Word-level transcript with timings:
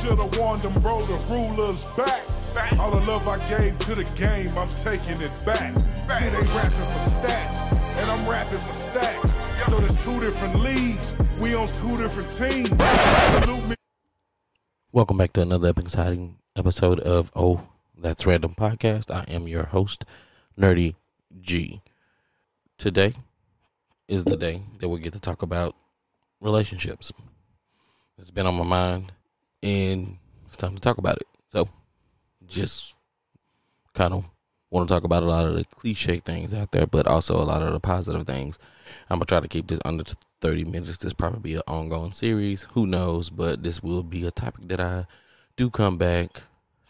Guess 0.00 0.08
somebody 0.08 0.32
should 0.32 0.32
have 0.32 0.38
warned 0.38 0.62
them, 0.62 0.72
bro. 0.80 1.02
The 1.02 1.24
rulers 1.26 1.84
back. 1.96 2.78
All 2.78 2.90
the 2.90 3.00
love 3.00 3.28
I 3.28 3.36
gave 3.48 3.78
to 3.80 3.94
the 3.94 4.04
game, 4.16 4.50
I'm 4.56 4.68
taking 4.68 5.20
it 5.20 5.44
back. 5.44 5.76
See, 5.76 6.28
they 6.28 6.36
rapping 6.36 6.70
for 6.70 7.10
stats, 7.10 7.98
and 7.98 8.10
I'm 8.10 8.28
rapping 8.28 8.58
for 8.58 8.72
stacks. 8.72 9.32
So 9.66 9.78
there's 9.78 9.96
two 10.04 10.18
different 10.20 10.60
leagues. 10.60 11.14
We 11.40 11.54
on 11.54 11.68
two 11.68 11.96
different 11.96 12.28
teams. 12.36 12.70
Welcome 14.92 15.18
back 15.18 15.32
to 15.34 15.42
another 15.42 15.72
exciting 15.76 16.38
episode 16.56 17.00
of 17.00 17.30
Oh 17.36 17.62
That's 17.96 18.26
Random 18.26 18.54
Podcast. 18.54 19.14
I 19.14 19.24
am 19.30 19.48
your 19.48 19.64
host, 19.64 20.04
Nerdy 20.58 20.94
G. 21.40 21.82
Today 22.78 23.14
is 24.08 24.24
the 24.24 24.36
day 24.36 24.62
that 24.80 24.88
we 24.88 24.98
get 25.00 25.12
to 25.12 25.20
talk 25.20 25.42
about 25.42 25.76
relationships. 26.40 27.12
It's 28.18 28.30
been 28.30 28.46
on 28.46 28.54
my 28.54 28.64
mind 28.64 29.12
and 29.62 30.16
it's 30.46 30.56
time 30.56 30.74
to 30.74 30.80
talk 30.80 30.98
about 30.98 31.16
it. 31.16 31.28
So, 31.52 31.68
just 32.46 32.94
kind 33.94 34.14
of 34.14 34.24
want 34.70 34.88
to 34.88 34.94
talk 34.94 35.04
about 35.04 35.22
a 35.22 35.26
lot 35.26 35.46
of 35.46 35.54
the 35.54 35.64
cliche 35.64 36.20
things 36.20 36.54
out 36.54 36.72
there, 36.72 36.86
but 36.86 37.06
also 37.06 37.36
a 37.36 37.44
lot 37.44 37.62
of 37.62 37.72
the 37.72 37.80
positive 37.80 38.26
things. 38.26 38.58
I'm 39.08 39.18
gonna 39.18 39.26
try 39.26 39.40
to 39.40 39.48
keep 39.48 39.68
this 39.68 39.80
under 39.84 40.04
30 40.40 40.64
minutes. 40.64 40.98
This 40.98 41.12
probably 41.12 41.40
be 41.40 41.54
an 41.54 41.62
ongoing 41.66 42.12
series. 42.12 42.62
Who 42.72 42.86
knows? 42.86 43.30
But 43.30 43.62
this 43.62 43.82
will 43.82 44.02
be 44.02 44.26
a 44.26 44.30
topic 44.30 44.68
that 44.68 44.80
I 44.80 45.06
do 45.56 45.70
come 45.70 45.98
back 45.98 46.42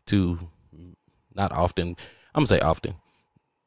to. 0.06 0.38
Mm, 0.76 0.94
not 1.34 1.52
often. 1.52 1.96
I'm 2.34 2.40
gonna 2.40 2.46
say 2.46 2.60
often, 2.60 2.94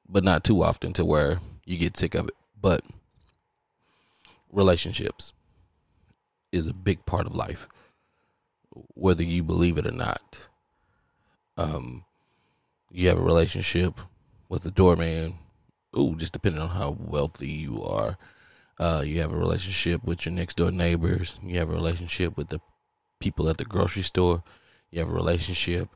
but 0.08 0.24
not 0.24 0.44
too 0.44 0.64
often 0.64 0.94
to 0.94 1.06
where 1.06 1.40
you 1.66 1.78
get 1.78 1.98
sick 1.98 2.16
of 2.16 2.28
it. 2.28 2.36
But 2.60 2.84
relationships 4.52 5.34
is 6.52 6.68
a 6.68 6.74
big 6.74 7.06
part 7.06 7.26
of 7.26 7.36
life, 7.36 7.68
whether 8.94 9.24
you 9.24 9.44
believe 9.44 9.78
it 9.78 9.88
or 9.88 9.92
not. 9.92 10.48
Um, 11.58 12.06
you 12.92 13.08
have 13.08 13.18
a 13.18 13.24
relationship 13.24 14.00
with 14.50 14.64
the 14.64 14.72
doorman. 14.72 15.36
Ooh, 15.98 16.16
just 16.16 16.34
depending 16.34 16.62
on 16.62 16.70
how 16.70 16.98
wealthy 17.00 17.50
you 17.50 17.84
are. 17.84 18.18
Uh, 18.80 19.04
you 19.06 19.20
have 19.22 19.32
a 19.32 19.38
relationship 19.38 20.04
with 20.04 20.26
your 20.26 20.34
next 20.34 20.58
door 20.58 20.72
neighbors. 20.72 21.36
You 21.44 21.60
have 21.60 21.70
a 21.70 21.74
relationship 21.74 22.36
with 22.36 22.50
the 22.50 22.60
people 23.20 23.50
at 23.50 23.58
the 23.58 23.66
grocery 23.66 24.02
store. 24.02 24.44
You 24.92 25.00
have 25.00 25.10
a 25.10 25.14
relationship 25.14 25.90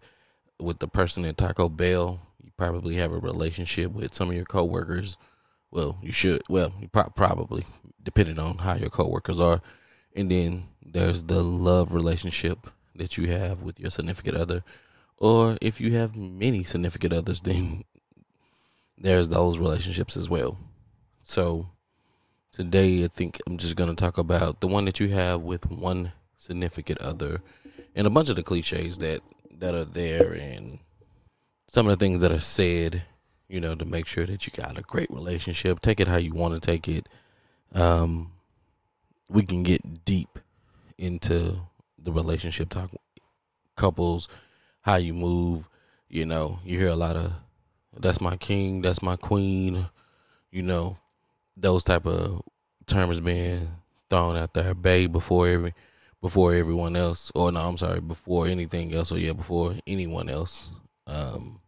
with 0.59 0.79
the 0.79 0.87
person 0.87 1.25
at 1.25 1.37
Taco 1.37 1.69
Bell. 1.69 2.21
You 2.43 2.51
probably 2.57 2.95
have 2.95 3.11
a 3.11 3.17
relationship 3.17 3.91
with 3.91 4.13
some 4.13 4.29
of 4.29 4.35
your 4.35 4.45
coworkers. 4.45 5.17
Well, 5.71 5.97
you 6.01 6.11
should. 6.11 6.43
Well, 6.49 6.73
you 6.79 6.87
pro- 6.87 7.09
probably, 7.09 7.65
depending 8.01 8.39
on 8.39 8.59
how 8.59 8.75
your 8.75 8.89
coworkers 8.89 9.39
are. 9.39 9.61
And 10.17 10.31
then 10.31 10.65
there's 10.83 11.23
the 11.23 11.43
love 11.43 11.93
relationship 11.93 12.67
that 12.95 13.17
you 13.17 13.31
have 13.31 13.61
with 13.61 13.79
your 13.79 13.91
significant 13.91 14.35
other. 14.35 14.63
Or 15.17 15.57
if 15.61 15.79
you 15.79 15.93
have 15.93 16.15
many 16.15 16.63
significant 16.63 17.13
others, 17.13 17.39
then 17.41 17.83
there's 18.97 19.29
those 19.29 19.59
relationships 19.59 20.17
as 20.17 20.27
well. 20.27 20.57
So 21.23 21.67
today, 22.51 23.03
I 23.03 23.09
think 23.09 23.39
I'm 23.45 23.59
just 23.59 23.75
going 23.75 23.89
to 23.89 23.95
talk 23.95 24.17
about 24.17 24.59
the 24.59 24.67
one 24.67 24.85
that 24.85 24.99
you 24.99 25.09
have 25.09 25.41
with 25.41 25.69
one 25.69 26.13
significant 26.35 26.99
other 26.99 27.41
and 27.95 28.07
a 28.07 28.11
bunch 28.11 28.29
of 28.29 28.35
the 28.35 28.43
cliches 28.43 28.97
that 28.99 29.21
that 29.59 29.73
are 29.73 29.85
there 29.85 30.33
and 30.33 30.79
some 31.67 31.87
of 31.87 31.97
the 31.97 32.03
things 32.03 32.19
that 32.21 32.31
are 32.31 32.39
said, 32.39 33.03
you 33.47 33.59
know, 33.59 33.75
to 33.75 33.85
make 33.85 34.05
sure 34.07 34.25
that 34.25 34.45
you 34.45 34.53
got 34.55 34.77
a 34.77 34.83
great 34.83 35.09
relationship. 35.11 35.81
Take 35.81 35.99
it 35.99 36.07
how 36.07 36.17
you 36.17 36.33
want 36.33 36.53
to 36.53 36.59
take 36.59 36.87
it. 36.87 37.07
Um, 37.73 38.31
we 39.29 39.43
can 39.43 39.63
get 39.63 40.05
deep 40.05 40.39
into 40.97 41.59
the 42.01 42.11
relationship 42.11 42.69
talk, 42.69 42.91
couples, 43.75 44.27
how 44.81 44.95
you 44.95 45.13
move. 45.13 45.69
You 46.09 46.25
know, 46.25 46.59
you 46.63 46.77
hear 46.77 46.89
a 46.89 46.95
lot 46.95 47.15
of 47.15 47.33
"that's 47.99 48.21
my 48.21 48.37
king," 48.37 48.81
"that's 48.81 49.01
my 49.01 49.15
queen," 49.15 49.87
you 50.51 50.61
know, 50.61 50.97
those 51.55 51.83
type 51.83 52.05
of 52.05 52.41
terms 52.85 53.19
being 53.19 53.69
thrown 54.09 54.37
out 54.37 54.53
there. 54.53 54.73
Babe 54.73 55.11
before 55.11 55.47
every 55.47 55.73
before 56.21 56.53
everyone 56.53 56.95
else, 56.95 57.31
or 57.35 57.51
no, 57.51 57.67
I'm 57.67 57.77
sorry, 57.77 57.99
before 57.99 58.47
anything 58.47 58.93
else, 58.93 59.11
or 59.11 59.17
yeah, 59.17 59.33
before 59.33 59.75
anyone 59.85 60.29
else. 60.29 60.69
Um, 61.05 61.59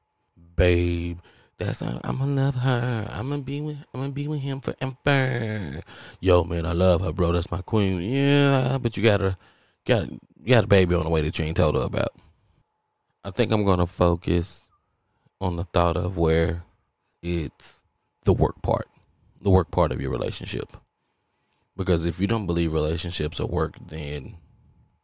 babe, 0.55 1.19
that's 1.59 1.81
I'm 1.81 1.99
gonna 2.01 2.25
love 2.25 2.55
her. 2.55 3.07
I'm 3.11 3.29
gonna 3.29 3.41
be 3.41 3.59
with 3.59 3.77
I'm 3.93 3.99
gonna 3.99 4.13
be 4.13 4.27
with 4.27 4.39
him 4.39 4.61
forever. 4.61 5.81
Yo, 6.21 6.43
man, 6.45 6.65
I 6.65 6.71
love 6.71 7.01
her, 7.01 7.11
bro. 7.11 7.33
That's 7.33 7.51
my 7.51 7.61
queen. 7.61 8.01
Yeah, 8.01 8.77
but 8.77 8.95
you 8.95 9.03
got 9.03 9.21
a 9.21 9.37
got 9.85 10.09
you 10.09 10.19
got 10.47 10.63
a 10.63 10.67
baby 10.67 10.95
on 10.95 11.03
the 11.03 11.09
way 11.09 11.21
that 11.21 11.37
you 11.37 11.45
ain't 11.45 11.57
told 11.57 11.75
her 11.75 11.81
about. 11.81 12.15
I 13.23 13.31
think 13.31 13.51
I'm 13.51 13.65
gonna 13.65 13.85
focus 13.85 14.63
on 15.41 15.57
the 15.57 15.65
thought 15.65 15.97
of 15.97 16.17
where 16.17 16.63
it's 17.21 17.81
the 18.23 18.33
work 18.33 18.61
part, 18.61 18.87
the 19.41 19.49
work 19.49 19.69
part 19.69 19.91
of 19.91 19.99
your 19.99 20.11
relationship. 20.11 20.77
Because 21.75 22.05
if 22.05 22.19
you 22.19 22.27
don't 22.27 22.45
believe 22.45 22.73
relationships 22.73 23.39
are 23.39 23.45
work, 23.45 23.75
then 23.87 24.37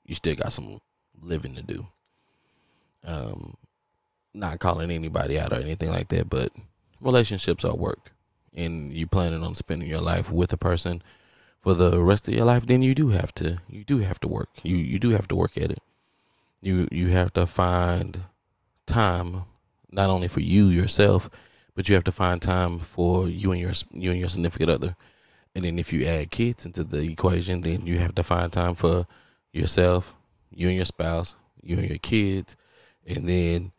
you 0.06 0.16
still 0.16 0.36
got 0.36 0.54
some 0.54 0.80
living 1.22 1.56
to 1.56 1.62
do. 1.62 1.88
Um, 3.04 3.58
not 4.36 4.60
calling 4.60 4.92
anybody 4.92 5.40
out 5.40 5.54
or 5.54 5.58
anything 5.58 5.90
like 5.90 6.10
that, 6.10 6.30
but 6.30 6.52
relationships 7.02 7.64
are 7.66 7.76
work. 7.76 8.12
And 8.54 8.94
you 8.94 9.08
planning 9.08 9.44
on 9.44 9.56
spending 9.56 9.90
your 9.90 10.02
life 10.02 10.32
with 10.32 10.54
a 10.54 10.58
person 10.58 11.02
for 11.62 11.74
the 11.74 12.02
rest 12.02 12.28
of 12.28 12.34
your 12.34 12.46
life, 12.46 12.66
then 12.68 12.82
you 12.82 12.94
do 12.94 13.10
have 13.10 13.34
to 13.36 13.58
you 13.68 13.84
do 13.84 14.00
have 14.00 14.20
to 14.22 14.28
work. 14.28 14.50
You 14.64 14.78
you 14.78 15.00
do 15.00 15.10
have 15.10 15.28
to 15.30 15.36
work 15.36 15.58
at 15.58 15.72
it. 15.72 15.82
You 16.62 16.88
you 16.92 17.10
have 17.10 17.34
to 17.34 17.46
find 17.48 18.24
time 18.86 19.44
not 19.92 20.10
only 20.10 20.28
for 20.28 20.42
you 20.42 20.68
yourself, 20.68 21.30
but 21.74 21.90
you 21.90 21.96
have 21.96 22.04
to 22.06 22.12
find 22.12 22.42
time 22.42 22.80
for 22.80 23.28
you 23.28 23.52
and 23.52 23.60
your 23.60 23.74
you 23.92 24.12
and 24.12 24.20
your 24.20 24.30
significant 24.30 24.70
other. 24.70 24.96
And 25.54 25.64
then 25.64 25.80
if 25.80 25.92
you 25.92 26.06
add 26.06 26.32
kids 26.32 26.66
into 26.66 26.84
the 26.84 27.00
equation, 27.00 27.62
then 27.62 27.88
you 27.88 28.00
have 28.00 28.16
to 28.16 28.24
find 28.24 28.52
time 28.52 28.76
for 28.76 29.08
yourself, 29.54 30.14
you 30.52 30.68
and 30.68 30.76
your 30.76 30.86
spouse, 30.86 31.36
you 31.62 31.78
and 31.78 31.90
your 31.90 31.98
kids, 31.98 32.56
and 33.06 33.28
then 33.28 33.72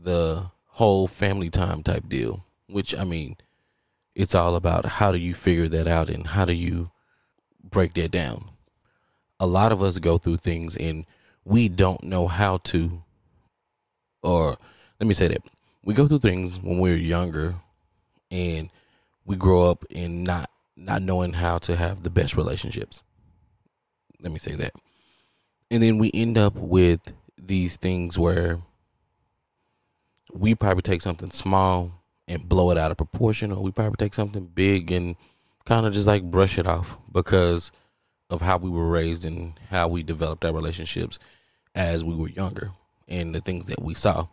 the 0.00 0.50
whole 0.66 1.08
family 1.08 1.50
time 1.50 1.82
type 1.82 2.08
deal. 2.08 2.44
Which 2.68 2.94
I 2.94 3.04
mean, 3.04 3.36
it's 4.14 4.34
all 4.34 4.56
about 4.56 4.84
how 4.84 5.12
do 5.12 5.18
you 5.18 5.34
figure 5.34 5.68
that 5.68 5.86
out 5.86 6.10
and 6.10 6.26
how 6.26 6.44
do 6.44 6.52
you 6.52 6.90
break 7.62 7.94
that 7.94 8.10
down. 8.10 8.50
A 9.40 9.46
lot 9.46 9.72
of 9.72 9.82
us 9.82 9.98
go 9.98 10.18
through 10.18 10.38
things 10.38 10.76
and 10.76 11.06
we 11.44 11.68
don't 11.68 12.02
know 12.02 12.26
how 12.26 12.58
to 12.58 13.02
or 14.22 14.58
let 15.00 15.06
me 15.06 15.14
say 15.14 15.28
that 15.28 15.42
we 15.84 15.94
go 15.94 16.08
through 16.08 16.18
things 16.18 16.58
when 16.58 16.78
we're 16.78 16.96
younger 16.96 17.54
and 18.30 18.70
we 19.24 19.36
grow 19.36 19.70
up 19.70 19.84
and 19.90 20.24
not 20.24 20.50
not 20.76 21.02
knowing 21.02 21.32
how 21.32 21.58
to 21.58 21.76
have 21.76 22.02
the 22.02 22.10
best 22.10 22.36
relationships. 22.36 23.02
Let 24.20 24.32
me 24.32 24.38
say 24.38 24.54
that. 24.56 24.74
And 25.70 25.82
then 25.82 25.98
we 25.98 26.10
end 26.14 26.38
up 26.38 26.54
with 26.54 27.00
these 27.36 27.76
things 27.76 28.18
where 28.18 28.60
we 30.32 30.54
probably 30.54 30.82
take 30.82 31.02
something 31.02 31.30
small 31.30 31.92
and 32.26 32.48
blow 32.48 32.70
it 32.70 32.78
out 32.78 32.90
of 32.90 32.96
proportion, 32.96 33.52
or 33.52 33.62
we 33.62 33.70
probably 33.70 33.96
take 33.96 34.14
something 34.14 34.46
big 34.46 34.92
and 34.92 35.16
kind 35.64 35.86
of 35.86 35.92
just 35.92 36.06
like 36.06 36.22
brush 36.30 36.58
it 36.58 36.66
off 36.66 36.96
because 37.12 37.72
of 38.30 38.40
how 38.40 38.58
we 38.58 38.70
were 38.70 38.88
raised 38.88 39.24
and 39.24 39.58
how 39.70 39.88
we 39.88 40.02
developed 40.02 40.44
our 40.44 40.52
relationships 40.52 41.18
as 41.74 42.04
we 42.04 42.14
were 42.14 42.28
younger 42.28 42.72
and 43.06 43.34
the 43.34 43.40
things 43.40 43.66
that 43.66 43.82
we 43.82 43.94
saw, 43.94 44.26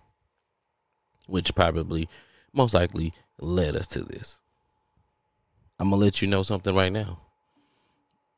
which 1.27 1.55
probably 1.55 2.09
most 2.53 2.73
likely 2.73 3.13
led 3.39 3.75
us 3.75 3.87
to 3.87 4.01
this. 4.01 4.39
I'm 5.79 5.89
gonna 5.89 6.01
let 6.01 6.21
you 6.21 6.27
know 6.27 6.43
something 6.43 6.75
right 6.75 6.91
now. 6.91 7.19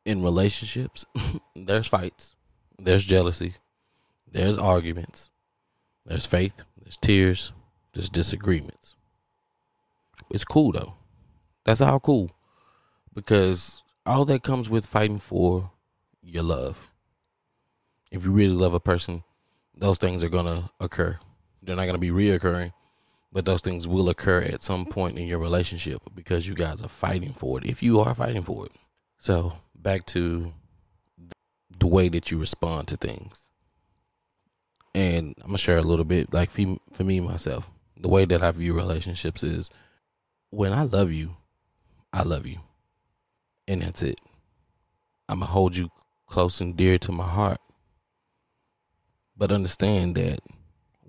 In 0.06 0.24
relationships, 0.24 1.06
there's 1.56 1.88
fights, 1.88 2.36
there's 2.80 3.04
jealousy, 3.04 3.56
there's 4.32 4.58
arguments, 4.58 5.30
there's 6.08 6.26
faith, 6.26 6.64
there's 6.82 6.98
tears, 6.98 7.52
there's 7.94 8.10
disagreements. 8.10 8.96
It's 10.30 10.46
cool 10.46 10.72
though. 10.72 10.94
That's 11.66 11.82
all 11.82 12.00
cool. 12.00 12.32
Because 13.14 13.84
all 14.06 14.26
that 14.26 14.44
comes 14.44 14.70
with 14.70 14.86
fighting 14.86 15.20
for 15.20 15.72
your 16.22 16.44
love. 16.44 16.80
If 18.10 18.24
you 18.24 18.32
really 18.32 18.54
love 18.54 18.74
a 18.74 18.80
person, 18.80 19.24
those 19.76 19.98
things 19.98 20.24
are 20.24 20.30
gonna 20.30 20.72
occur. 20.80 21.20
They're 21.62 21.76
not 21.76 21.86
gonna 21.86 21.98
be 21.98 22.10
reoccurring, 22.10 22.72
but 23.34 23.44
those 23.44 23.62
things 23.62 23.88
will 23.88 24.10
occur 24.10 24.42
at 24.42 24.64
some 24.64 24.86
point 24.86 25.18
in 25.18 25.28
your 25.28 25.40
relationship 25.40 26.02
because 26.16 26.48
you 26.48 26.56
guys 26.56 26.82
are 26.82 26.88
fighting 26.88 27.34
for 27.34 27.58
it. 27.58 27.66
If 27.66 27.84
you 27.84 28.00
are 28.00 28.16
fighting 28.16 28.44
for 28.44 28.66
it. 28.66 28.72
So 29.20 29.54
back 29.76 30.06
to 30.08 30.54
the 31.80 31.88
way 31.88 32.08
that 32.10 32.32
you 32.32 32.40
respond 32.40 32.88
to 32.88 32.98
things. 32.98 33.47
And 34.94 35.36
I'm 35.40 35.48
gonna 35.48 35.58
share 35.58 35.78
a 35.78 35.84
little 35.84 36.06
bit, 36.06 36.34
like 36.34 36.50
for, 36.50 36.78
for 36.94 37.04
me 37.04 37.20
myself, 37.20 37.70
the 37.96 38.08
way 38.08 38.26
that 38.26 38.44
I 38.44 38.52
view 38.52 38.74
relationships 38.74 39.44
is 39.44 39.70
when 40.50 40.74
I 40.74 40.84
love 40.84 41.12
you, 41.12 41.36
I 42.14 42.24
love 42.24 42.46
you. 42.46 42.60
And 43.68 43.82
that's 43.82 44.02
it. 44.02 44.20
I'm 45.30 45.40
gonna 45.40 45.52
hold 45.52 45.76
you 45.76 45.90
close 46.28 46.62
and 46.62 46.76
dear 46.76 46.98
to 47.00 47.12
my 47.12 47.28
heart. 47.28 47.60
But 49.36 49.52
understand 49.52 50.16
that 50.16 50.40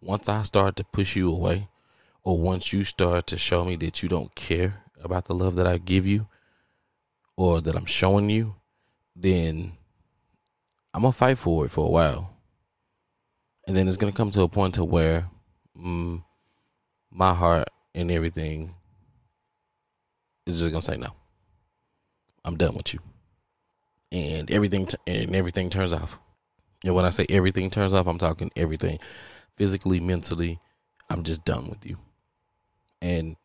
once 0.01 0.29
I 0.29 0.43
start 0.43 0.77
to 0.77 0.85
push 0.85 1.17
you 1.17 1.31
away, 1.31 1.69
or 2.25 2.39
once 2.39 2.73
you 2.73 2.85
start 2.85 3.27
to 3.29 3.39
show 3.39 3.65
me 3.65 3.77
that 3.77 4.03
you 4.03 4.09
don't 4.09 4.35
care 4.35 4.83
about 5.03 5.27
the 5.27 5.35
love 5.35 5.55
that 5.55 5.67
I 5.67 5.79
give 5.79 6.05
you 6.05 6.27
or 7.37 7.61
that 7.61 7.75
I'm 7.77 7.87
showing 7.87 8.29
you, 8.29 8.57
then 9.15 9.73
I'm 10.93 11.03
gonna 11.03 11.13
fight 11.13 11.39
for 11.39 11.65
it 11.65 11.71
for 11.71 11.87
a 11.87 11.91
while. 11.91 12.38
And 13.69 13.77
then 13.77 13.87
it's 13.87 13.99
gonna 13.99 14.13
come 14.13 14.31
to 14.31 14.41
a 14.41 14.49
point 14.49 14.77
to 14.77 14.85
where 14.85 15.29
mm, 15.79 16.25
my 17.11 17.35
heart 17.35 17.69
and 17.95 18.11
everything 18.11 18.75
is 20.47 20.59
just 20.59 20.73
gonna 20.73 20.81
say 20.81 20.97
no. 20.97 21.11
I'm 22.47 22.57
done 22.57 22.75
with 22.75 22.95
you, 22.95 23.01
and 24.11 24.51
everything 24.51 24.87
t- 24.87 24.97
and 25.07 25.37
everything 25.37 25.69
turns 25.69 25.93
off. 25.93 26.19
And 26.83 26.95
when 26.95 27.05
I 27.05 27.11
say 27.11 27.27
everything 27.29 27.69
turns 27.69 27.93
off, 27.93 28.07
I'm 28.07 28.17
talking 28.17 28.51
everything, 28.57 29.01
physically, 29.59 30.01
mentally. 30.01 30.61
I'm 31.11 31.23
just 31.23 31.45
done 31.45 31.69
with 31.69 31.85
you. 31.85 31.99
And 33.03 33.37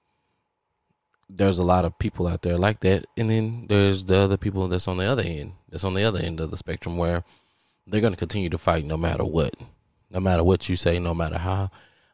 there's 1.29 1.59
a 1.59 1.63
lot 1.63 1.83
of 1.83 1.99
people 1.99 2.27
out 2.27 2.43
there 2.43 2.57
like 2.57 2.79
that, 2.79 3.07
and 3.17 3.29
then 3.29 3.65
there's 3.67 4.05
the 4.05 4.19
other 4.19 4.37
people 4.37 4.69
that's 4.69 4.87
on 4.87 4.95
the 4.95 5.05
other 5.05 5.23
end. 5.23 5.51
That's 5.67 5.83
on 5.83 5.95
the 5.95 6.05
other 6.05 6.19
end 6.19 6.39
of 6.39 6.49
the 6.49 6.57
spectrum 6.57 6.95
where 6.95 7.25
they're 7.85 7.99
gonna 7.99 8.15
continue 8.15 8.49
to 8.51 8.57
fight 8.57 8.85
no 8.85 8.95
matter 8.95 9.25
what, 9.25 9.53
no 10.13 10.19
matter 10.19 10.43
what 10.43 10.69
you 10.69 10.75
say, 10.75 10.99
no 10.99 11.13
matter 11.13 11.39
how 11.39 11.71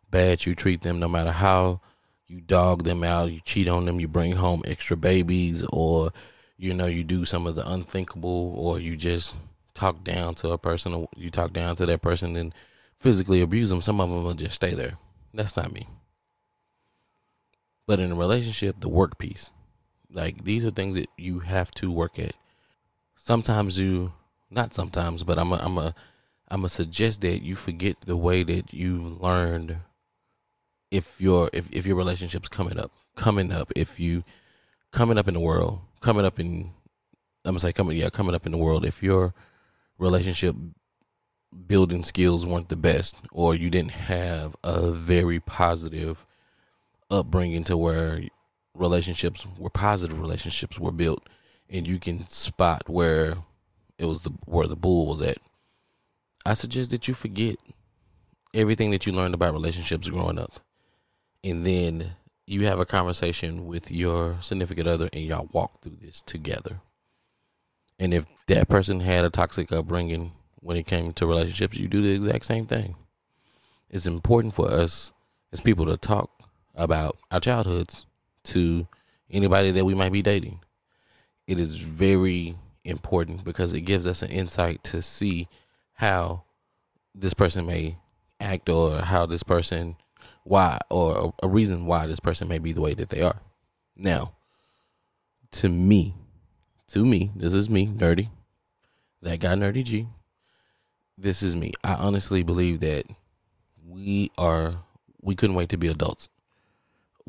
bad 0.09 0.45
you 0.45 0.55
treat 0.55 0.81
them, 0.81 0.99
no 0.99 1.07
matter 1.09 1.33
how 1.33 1.81
you 2.27 2.39
dog 2.39 2.83
them 2.83 3.03
out, 3.03 3.31
you 3.31 3.41
cheat 3.43 3.67
on 3.67 3.85
them, 3.85 3.99
you 3.99 4.07
bring 4.07 4.31
home 4.31 4.63
extra 4.65 4.95
babies, 4.95 5.65
or 5.73 6.13
you 6.57 6.73
know 6.73 6.85
you 6.85 7.03
do 7.03 7.25
some 7.25 7.45
of 7.45 7.55
the 7.55 7.69
unthinkable, 7.69 8.53
or 8.55 8.79
you 8.79 8.95
just 8.95 9.35
talk 9.73 10.03
down 10.03 10.33
to 10.35 10.49
a 10.51 10.57
person, 10.57 10.93
or 10.93 11.09
you 11.15 11.29
talk 11.29 11.51
down 11.51 11.75
to 11.75 11.85
that 11.85 12.01
person 12.01 12.35
and 12.37 12.53
physically 12.99 13.41
abuse 13.41 13.69
them. 13.69 13.81
Some 13.81 13.99
of 13.99 14.09
them 14.09 14.23
will 14.23 14.33
just 14.33 14.55
stay 14.55 14.73
there. 14.73 14.97
That's 15.33 15.57
not 15.57 15.73
me. 15.73 15.87
But 17.85 17.99
in 17.99 18.11
a 18.11 18.15
relationship, 18.15 18.79
the 18.79 18.89
work 18.89 19.17
piece, 19.17 19.49
like 20.11 20.43
these 20.43 20.63
are 20.63 20.71
things 20.71 20.95
that 20.95 21.09
you 21.17 21.39
have 21.39 21.71
to 21.71 21.91
work 21.91 22.17
at. 22.17 22.35
Sometimes 23.17 23.77
you, 23.77 24.13
not 24.49 24.73
sometimes, 24.73 25.23
but 25.23 25.37
I'm 25.37 25.51
a, 25.51 25.57
I'm 25.57 25.77
a, 25.77 25.95
I'm 26.51 26.65
a 26.65 26.69
suggest 26.69 27.21
that 27.21 27.43
you 27.43 27.55
forget 27.55 27.97
the 28.05 28.17
way 28.17 28.43
that 28.43 28.73
you've 28.73 29.21
learned. 29.21 29.77
If 30.91 31.21
your 31.21 31.49
if 31.53 31.69
if 31.71 31.85
your 31.85 31.95
relationship's 31.95 32.49
coming 32.49 32.79
up, 32.79 32.91
coming 33.15 33.51
up, 33.51 33.71
if 33.75 33.99
you 33.99 34.23
coming 34.91 35.17
up 35.17 35.27
in 35.27 35.35
the 35.35 35.39
world, 35.39 35.79
coming 36.01 36.25
up 36.25 36.39
in, 36.39 36.71
I'm 37.45 37.51
gonna 37.51 37.59
say 37.59 37.73
coming, 37.73 37.97
yeah, 37.97 38.09
coming 38.09 38.33
up 38.33 38.45
in 38.45 38.51
the 38.51 38.57
world. 38.57 38.85
If 38.85 39.03
your 39.03 39.33
relationship 39.99 40.55
building 41.67 42.03
skills 42.03 42.45
weren't 42.45 42.69
the 42.69 42.75
best, 42.75 43.15
or 43.31 43.53
you 43.53 43.69
didn't 43.69 43.91
have 43.91 44.55
a 44.63 44.91
very 44.91 45.39
positive 45.39 46.25
upbringing 47.11 47.63
to 47.65 47.77
where 47.77 48.21
relationships 48.75 49.45
were 49.57 49.69
positive 49.69 50.19
relationships 50.19 50.79
were 50.79 50.91
built 50.91 51.27
and 51.69 51.87
you 51.87 51.99
can 51.99 52.27
spot 52.29 52.87
where 52.87 53.37
it 53.97 54.05
was 54.05 54.21
the 54.21 54.29
where 54.45 54.67
the 54.67 54.75
bull 54.75 55.07
was 55.07 55.21
at 55.21 55.37
i 56.45 56.53
suggest 56.53 56.91
that 56.91 57.07
you 57.07 57.13
forget 57.13 57.57
everything 58.53 58.91
that 58.91 59.05
you 59.05 59.13
learned 59.13 59.33
about 59.33 59.53
relationships 59.53 60.09
growing 60.09 60.39
up. 60.39 60.59
And 61.43 61.65
then 61.65 62.15
you 62.47 62.65
have 62.65 62.79
a 62.79 62.85
conversation 62.85 63.67
with 63.67 63.91
your 63.91 64.37
significant 64.41 64.87
other 64.87 65.09
and 65.13 65.23
y'all 65.23 65.49
walk 65.51 65.81
through 65.81 65.97
this 66.01 66.21
together. 66.21 66.81
And 67.99 68.13
if 68.13 68.25
that 68.47 68.67
person 68.67 69.01
had 69.01 69.25
a 69.25 69.29
toxic 69.29 69.71
upbringing 69.71 70.31
when 70.61 70.77
it 70.77 70.87
came 70.87 71.13
to 71.13 71.27
relationships 71.27 71.77
you 71.77 71.87
do 71.87 72.01
the 72.01 72.09
exact 72.09 72.45
same 72.45 72.65
thing. 72.65 72.95
It's 73.89 74.05
important 74.05 74.53
for 74.53 74.69
us 74.69 75.11
as 75.51 75.61
people 75.61 75.85
to 75.85 75.97
talk 75.97 76.29
about 76.75 77.17
our 77.31 77.39
childhoods 77.39 78.05
to 78.45 78.87
anybody 79.31 79.71
that 79.71 79.85
we 79.85 79.95
might 79.95 80.11
be 80.11 80.21
dating. 80.21 80.59
It 81.47 81.59
is 81.59 81.75
very 81.77 82.55
important 82.83 83.43
because 83.43 83.73
it 83.73 83.81
gives 83.81 84.05
us 84.05 84.21
an 84.21 84.29
insight 84.29 84.83
to 84.85 85.01
see 85.01 85.47
how 85.99 86.43
this 87.13 87.33
person 87.33 87.65
may 87.65 87.97
act 88.39 88.69
or 88.69 89.01
how 89.01 89.25
this 89.25 89.43
person 89.43 89.95
why 90.43 90.79
or 90.89 91.33
a 91.43 91.47
reason 91.47 91.85
why 91.85 92.07
this 92.07 92.19
person 92.19 92.47
may 92.47 92.57
be 92.57 92.73
the 92.73 92.81
way 92.81 92.93
that 92.93 93.09
they 93.09 93.21
are. 93.21 93.39
Now, 93.95 94.33
to 95.51 95.69
me, 95.69 96.15
to 96.87 97.05
me, 97.05 97.31
this 97.35 97.53
is 97.53 97.69
me, 97.69 97.87
nerdy. 97.87 98.29
That 99.21 99.39
guy 99.39 99.53
nerdy 99.55 99.83
G. 99.83 100.07
This 101.17 101.43
is 101.43 101.55
me. 101.55 101.73
I 101.83 101.95
honestly 101.95 102.43
believe 102.43 102.79
that 102.79 103.05
we 103.87 104.31
are 104.37 104.75
we 105.21 105.35
couldn't 105.35 105.55
wait 105.55 105.69
to 105.69 105.77
be 105.77 105.87
adults 105.87 106.29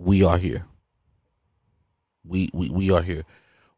we 0.01 0.23
are 0.23 0.39
here. 0.39 0.65
We, 2.25 2.51
we 2.53 2.71
we 2.71 2.91
are 2.91 3.03
here. 3.03 3.25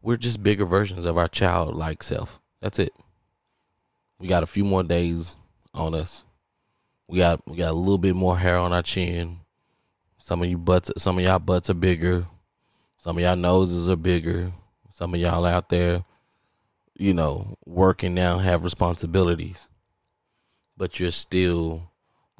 We're 0.00 0.16
just 0.16 0.42
bigger 0.42 0.64
versions 0.64 1.04
of 1.04 1.16
our 1.18 1.28
childlike 1.28 2.02
self. 2.02 2.38
That's 2.60 2.78
it. 2.78 2.92
We 4.22 4.28
got 4.28 4.44
a 4.44 4.46
few 4.46 4.64
more 4.64 4.84
days 4.84 5.34
on 5.74 5.96
us. 5.96 6.22
We 7.08 7.18
got 7.18 7.44
we 7.44 7.56
got 7.56 7.72
a 7.72 7.74
little 7.74 7.98
bit 7.98 8.14
more 8.14 8.38
hair 8.38 8.56
on 8.56 8.72
our 8.72 8.80
chin. 8.80 9.40
Some 10.20 10.44
of 10.44 10.48
you 10.48 10.56
butts 10.56 10.92
some 10.96 11.18
of 11.18 11.24
y'all 11.24 11.40
butts 11.40 11.68
are 11.70 11.74
bigger. 11.74 12.28
Some 12.98 13.16
of 13.16 13.24
y'all 13.24 13.34
noses 13.34 13.90
are 13.90 13.96
bigger. 13.96 14.52
Some 14.92 15.12
of 15.12 15.18
y'all 15.20 15.44
out 15.44 15.70
there, 15.70 16.04
you 16.96 17.12
know, 17.12 17.58
working 17.66 18.14
now 18.14 18.38
have 18.38 18.62
responsibilities. 18.62 19.68
But 20.76 21.00
you're 21.00 21.10
still 21.10 21.90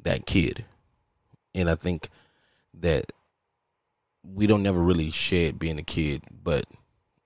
that 0.03 0.25
kid. 0.25 0.63
And 1.53 1.69
I 1.69 1.75
think 1.75 2.07
that 2.75 3.11
we 4.23 4.47
don't 4.47 4.63
never 4.63 4.79
really 4.79 5.11
shed 5.11 5.59
being 5.59 5.79
a 5.79 5.83
kid, 5.83 6.23
but 6.45 6.63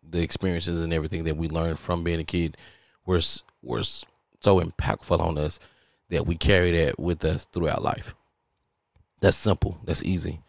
the 0.02 0.24
experiences 0.24 0.82
and 0.82 0.92
everything 0.92 1.26
that 1.26 1.38
we 1.38 1.48
learned 1.48 1.78
from 1.78 2.04
being 2.04 2.20
a 2.20 2.24
kid 2.24 2.58
were 3.06 3.22
were 3.62 3.84
so 4.40 4.62
impactful 4.62 5.20
on 5.20 5.38
us 5.38 5.60
that 6.10 6.26
we 6.26 6.36
carry 6.36 6.72
that 6.86 7.00
with 7.00 7.24
us 7.26 7.46
throughout 7.46 7.84
life. 7.84 8.16
That's 9.20 9.38
simple. 9.38 9.80
That's 9.84 10.04
easy. 10.04 10.42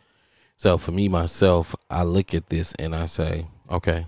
So 0.57 0.77
for 0.79 0.93
me 0.93 1.09
myself, 1.09 1.75
I 1.89 2.03
look 2.03 2.35
at 2.35 2.49
this 2.49 2.75
and 2.79 2.95
I 2.95 3.07
say, 3.07 3.47
okay, 3.71 4.07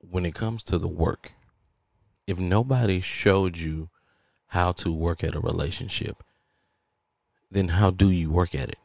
when 0.00 0.24
it 0.24 0.34
comes 0.34 0.62
to 0.64 0.78
the 0.78 0.88
work, 0.88 1.32
if 2.26 2.38
nobody 2.38 3.00
showed 3.00 3.56
you 3.56 3.88
how 4.48 4.72
to 4.72 4.92
work 4.92 5.24
at 5.24 5.34
a 5.34 5.40
relationship, 5.40 6.22
then 7.50 7.68
how 7.68 7.90
do 7.90 8.10
you 8.10 8.30
work 8.30 8.54
at 8.54 8.68
it? 8.68 8.78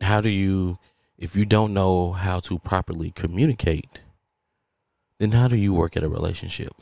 How 0.00 0.20
do 0.20 0.28
you 0.28 0.78
if 1.20 1.36
you 1.36 1.44
don't 1.44 1.74
know 1.74 2.12
how 2.12 2.40
to 2.40 2.58
properly 2.58 3.10
communicate, 3.10 4.00
then 5.18 5.32
how 5.32 5.48
do 5.48 5.56
you 5.56 5.74
work 5.74 5.94
at 5.94 6.02
a 6.02 6.08
relationship? 6.08 6.72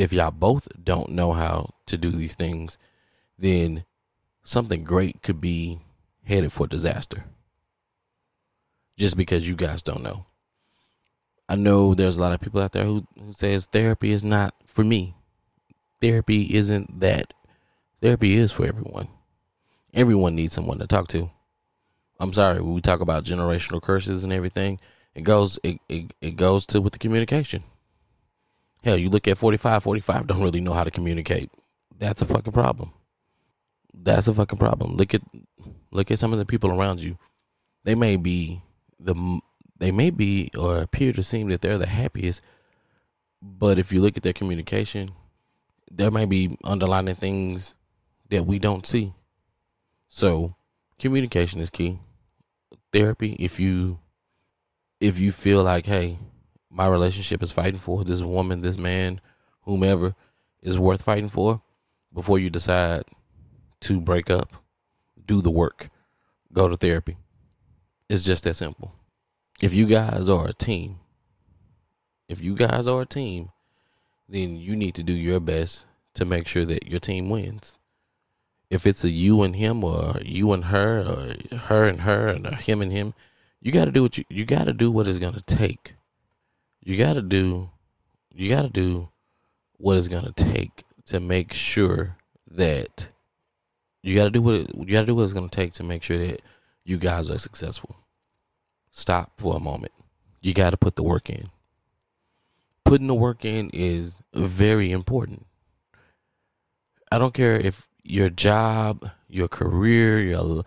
If 0.00 0.14
y'all 0.14 0.30
both 0.30 0.66
don't 0.82 1.10
know 1.10 1.34
how 1.34 1.74
to 1.84 1.98
do 1.98 2.10
these 2.10 2.34
things, 2.34 2.78
then 3.38 3.84
something 4.42 4.82
great 4.82 5.22
could 5.22 5.42
be 5.42 5.80
headed 6.24 6.54
for 6.54 6.66
disaster. 6.66 7.26
Just 8.96 9.14
because 9.14 9.46
you 9.46 9.54
guys 9.54 9.82
don't 9.82 10.02
know. 10.02 10.24
I 11.50 11.56
know 11.56 11.94
there's 11.94 12.16
a 12.16 12.20
lot 12.22 12.32
of 12.32 12.40
people 12.40 12.62
out 12.62 12.72
there 12.72 12.86
who, 12.86 13.06
who 13.22 13.34
says 13.34 13.66
therapy 13.66 14.12
is 14.12 14.24
not 14.24 14.54
for 14.64 14.82
me. 14.82 15.16
Therapy 16.00 16.54
isn't 16.54 17.00
that. 17.00 17.34
Therapy 18.00 18.38
is 18.38 18.50
for 18.52 18.64
everyone. 18.64 19.08
Everyone 19.92 20.34
needs 20.34 20.54
someone 20.54 20.78
to 20.78 20.86
talk 20.86 21.08
to. 21.08 21.30
I'm 22.18 22.32
sorry, 22.32 22.62
we 22.62 22.80
talk 22.80 23.00
about 23.00 23.24
generational 23.24 23.82
curses 23.82 24.24
and 24.24 24.32
everything, 24.32 24.80
it 25.14 25.24
goes 25.24 25.58
it, 25.62 25.78
it, 25.90 26.14
it 26.22 26.36
goes 26.36 26.64
to 26.66 26.80
with 26.80 26.94
the 26.94 26.98
communication. 26.98 27.64
Hell, 28.82 28.98
you 28.98 29.10
look 29.10 29.28
at 29.28 29.38
45, 29.38 29.82
45 29.82 30.26
don't 30.26 30.42
really 30.42 30.60
know 30.60 30.72
how 30.72 30.84
to 30.84 30.90
communicate. 30.90 31.50
That's 31.98 32.22
a 32.22 32.26
fucking 32.26 32.52
problem. 32.52 32.92
That's 33.92 34.28
a 34.28 34.34
fucking 34.34 34.58
problem. 34.58 34.96
Look 34.96 35.14
at 35.14 35.22
look 35.90 36.10
at 36.10 36.18
some 36.18 36.32
of 36.32 36.38
the 36.38 36.46
people 36.46 36.70
around 36.70 37.00
you. 37.00 37.18
They 37.84 37.94
may 37.94 38.16
be 38.16 38.62
the 38.98 39.40
they 39.78 39.90
may 39.90 40.10
be 40.10 40.50
or 40.56 40.78
appear 40.78 41.12
to 41.12 41.22
seem 41.22 41.48
that 41.48 41.60
they're 41.60 41.78
the 41.78 41.86
happiest, 41.86 42.40
but 43.42 43.78
if 43.78 43.92
you 43.92 44.00
look 44.00 44.16
at 44.16 44.22
their 44.22 44.32
communication, 44.32 45.12
there 45.90 46.10
may 46.10 46.24
be 46.24 46.56
underlying 46.64 47.14
things 47.14 47.74
that 48.30 48.46
we 48.46 48.58
don't 48.58 48.86
see. 48.86 49.12
So, 50.08 50.54
communication 50.98 51.60
is 51.60 51.70
key 51.70 51.98
therapy 52.92 53.36
if 53.38 53.60
you 53.60 53.98
if 55.00 55.18
you 55.18 55.32
feel 55.32 55.62
like 55.62 55.86
hey 55.86 56.18
my 56.70 56.86
relationship 56.86 57.42
is 57.42 57.52
fighting 57.52 57.80
for 57.80 58.04
this 58.04 58.20
woman 58.20 58.60
this 58.60 58.78
man 58.78 59.20
whomever 59.62 60.14
is 60.62 60.78
worth 60.78 61.02
fighting 61.02 61.28
for 61.28 61.60
before 62.12 62.38
you 62.38 62.50
decide 62.50 63.04
to 63.80 64.00
break 64.00 64.30
up 64.30 64.52
do 65.26 65.40
the 65.42 65.50
work 65.50 65.90
go 66.52 66.68
to 66.68 66.76
therapy 66.76 67.16
it's 68.08 68.24
just 68.24 68.44
that 68.44 68.56
simple 68.56 68.92
if 69.60 69.72
you 69.72 69.86
guys 69.86 70.28
are 70.28 70.48
a 70.48 70.52
team 70.52 70.98
if 72.28 72.40
you 72.40 72.54
guys 72.54 72.86
are 72.86 73.02
a 73.02 73.06
team 73.06 73.50
then 74.28 74.56
you 74.56 74.76
need 74.76 74.94
to 74.94 75.02
do 75.02 75.12
your 75.12 75.40
best 75.40 75.84
to 76.14 76.24
make 76.24 76.46
sure 76.46 76.64
that 76.64 76.86
your 76.86 77.00
team 77.00 77.28
wins 77.28 77.76
if 78.70 78.86
it's 78.86 79.02
a 79.02 79.10
you 79.10 79.42
and 79.42 79.56
him 79.56 79.82
or 79.82 80.20
you 80.24 80.52
and 80.52 80.66
her 80.66 81.00
or 81.00 81.58
her 81.58 81.84
and 81.84 82.02
her 82.02 82.28
and 82.28 82.46
him 82.46 82.80
and 82.80 82.92
him, 82.92 83.14
you 83.60 83.72
got 83.72 83.86
to 83.86 83.90
do 83.90 84.02
what 84.02 84.16
you 84.16 84.24
you 84.28 84.44
got 84.44 84.64
to 84.64 84.72
do 84.72 84.90
what 84.90 85.08
it's 85.08 85.18
going 85.18 85.34
to 85.34 85.42
take. 85.42 85.94
You 86.82 86.96
got 86.96 87.14
to 87.14 87.22
do 87.22 87.70
you 88.34 88.48
got 88.48 88.62
to 88.62 88.68
do 88.68 89.08
what 89.76 89.96
it's 89.96 90.08
going 90.08 90.24
to 90.24 90.32
take 90.32 90.84
to 91.06 91.20
make 91.20 91.52
sure 91.52 92.16
that 92.50 93.08
you 94.02 94.14
got 94.14 94.24
to 94.24 94.30
do 94.30 94.42
what 94.42 94.74
you 94.74 94.92
got 94.92 95.00
to 95.00 95.06
do 95.06 95.14
what 95.14 95.24
it's 95.24 95.32
going 95.32 95.48
to 95.48 95.54
take 95.54 95.72
to 95.74 95.82
make 95.82 96.02
sure 96.02 96.18
that 96.18 96.42
you 96.84 96.96
guys 96.96 97.30
are 97.30 97.38
successful. 97.38 97.96
Stop 98.90 99.32
for 99.36 99.56
a 99.56 99.60
moment. 99.60 99.92
You 100.40 100.54
got 100.54 100.70
to 100.70 100.76
put 100.76 100.96
the 100.96 101.02
work 101.02 101.28
in. 101.28 101.50
Putting 102.84 103.06
the 103.06 103.14
work 103.14 103.44
in 103.44 103.70
is 103.70 104.18
very 104.34 104.90
important. 104.90 105.46
I 107.12 107.18
don't 107.18 107.34
care 107.34 107.56
if 107.56 107.88
your 108.02 108.30
job, 108.30 109.10
your 109.28 109.48
career, 109.48 110.20
your 110.20 110.64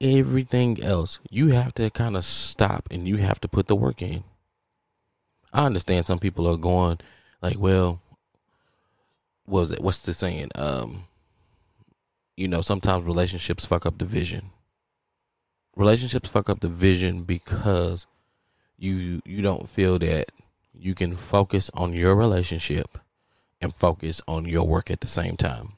everything 0.00 0.82
else, 0.82 1.18
you 1.30 1.48
have 1.48 1.74
to 1.74 1.90
kind 1.90 2.16
of 2.16 2.24
stop 2.24 2.88
and 2.90 3.08
you 3.08 3.16
have 3.16 3.40
to 3.40 3.48
put 3.48 3.66
the 3.66 3.76
work 3.76 4.00
in. 4.00 4.24
I 5.56 5.64
understand 5.64 6.04
some 6.04 6.18
people 6.18 6.46
are 6.46 6.58
going 6.58 6.98
like, 7.40 7.58
well, 7.58 8.02
what 9.46 9.60
was 9.60 9.70
it? 9.70 9.80
What's 9.80 10.00
the 10.00 10.12
saying? 10.12 10.50
Um, 10.54 11.04
you 12.36 12.46
know, 12.46 12.60
sometimes 12.60 13.06
relationships 13.06 13.64
fuck 13.64 13.86
up 13.86 13.96
the 13.96 14.04
vision. 14.04 14.50
Relationships 15.74 16.28
fuck 16.28 16.50
up 16.50 16.60
the 16.60 16.68
vision 16.68 17.22
because 17.22 18.06
you 18.76 19.22
you 19.24 19.40
don't 19.40 19.66
feel 19.66 19.98
that 20.00 20.30
you 20.74 20.94
can 20.94 21.16
focus 21.16 21.70
on 21.72 21.94
your 21.94 22.14
relationship 22.14 22.98
and 23.58 23.74
focus 23.74 24.20
on 24.28 24.44
your 24.44 24.64
work 24.64 24.90
at 24.90 25.00
the 25.00 25.06
same 25.06 25.38
time. 25.38 25.72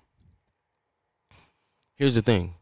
Here's 1.94 2.16
the 2.16 2.22
thing. 2.22 2.54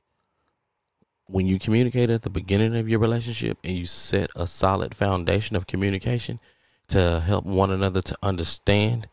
When 1.28 1.46
you 1.46 1.58
communicate 1.58 2.10
at 2.10 2.22
the 2.22 2.30
beginning 2.30 2.76
of 2.76 2.90
your 2.90 2.98
relationship 2.98 3.56
and 3.64 3.74
you 3.74 3.86
set 3.86 4.28
a 4.36 4.46
solid 4.46 4.94
foundation 4.94 5.56
of 5.56 5.66
communication 5.66 6.40
to 6.88 7.20
help 7.20 7.44
one 7.44 7.70
another 7.70 8.02
to 8.02 8.16
understand 8.22 9.08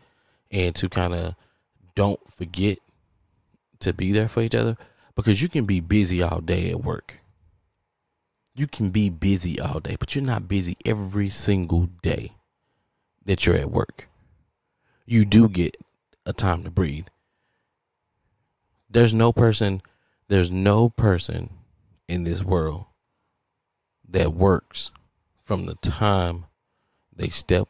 and 0.51 0.75
to 0.75 0.89
kind 0.89 1.13
of 1.13 1.36
don't 1.96 2.20
forget 2.32 2.80
to 3.80 3.94
be 3.94 4.12
there 4.12 4.27
for 4.27 4.42
each 4.42 4.56
other 4.56 4.77
because 5.15 5.42
you 5.42 5.50
can 5.50 5.65
be 5.65 5.80
busy 5.80 6.22
all 6.22 6.42
day 6.42 6.70
at 6.70 6.84
work. 6.84 7.20
You 8.56 8.68
can 8.68 8.89
be 8.89 9.10
busy 9.10 9.60
all 9.60 9.80
day, 9.80 9.96
but 10.00 10.13
you're 10.13 10.24
not 10.24 10.48
busy 10.48 10.77
every 10.86 11.30
single 11.30 11.88
day 12.01 12.34
that 13.25 13.46
you're 13.46 13.56
at 13.56 13.72
work. 13.72 14.08
You 15.06 15.25
do 15.25 15.50
get 15.50 15.75
a 16.25 16.34
time 16.34 16.63
to 16.63 16.70
breathe. 16.70 17.08
There's 18.89 19.13
no 19.13 19.34
person, 19.34 19.82
there's 20.27 20.51
no 20.51 20.89
person 20.89 21.50
in 22.08 22.24
this 22.24 22.44
world 22.44 22.86
that 24.08 24.34
works 24.34 24.92
from 25.44 25.65
the 25.65 25.75
time 25.75 26.46
they 27.15 27.29
step 27.29 27.67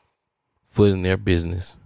foot 0.69 0.91
in 0.91 1.03
their 1.03 1.17
business 1.17 1.77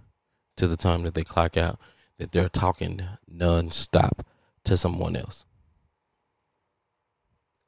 to 0.56 0.66
the 0.66 0.76
time 0.76 1.02
that 1.02 1.14
they 1.14 1.24
clock 1.24 1.56
out 1.56 1.78
that 2.18 2.32
they're 2.32 2.48
talking 2.48 3.02
nonstop 3.32 4.20
to 4.64 4.76
someone 4.76 5.16
else. 5.16 5.44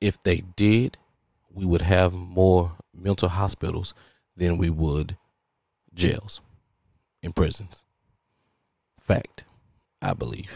If 0.00 0.23
they 0.23 0.42
did, 0.56 0.97
we 1.52 1.64
would 1.64 1.82
have 1.82 2.12
more 2.12 2.73
mental 2.94 3.28
hospitals 3.28 3.94
than 4.37 4.59
we 4.59 4.70
would 4.70 5.16
jails 5.94 6.40
and 7.23 7.35
prisons. 7.35 7.85
Fact, 9.00 9.44
I 10.00 10.14
believe. 10.14 10.50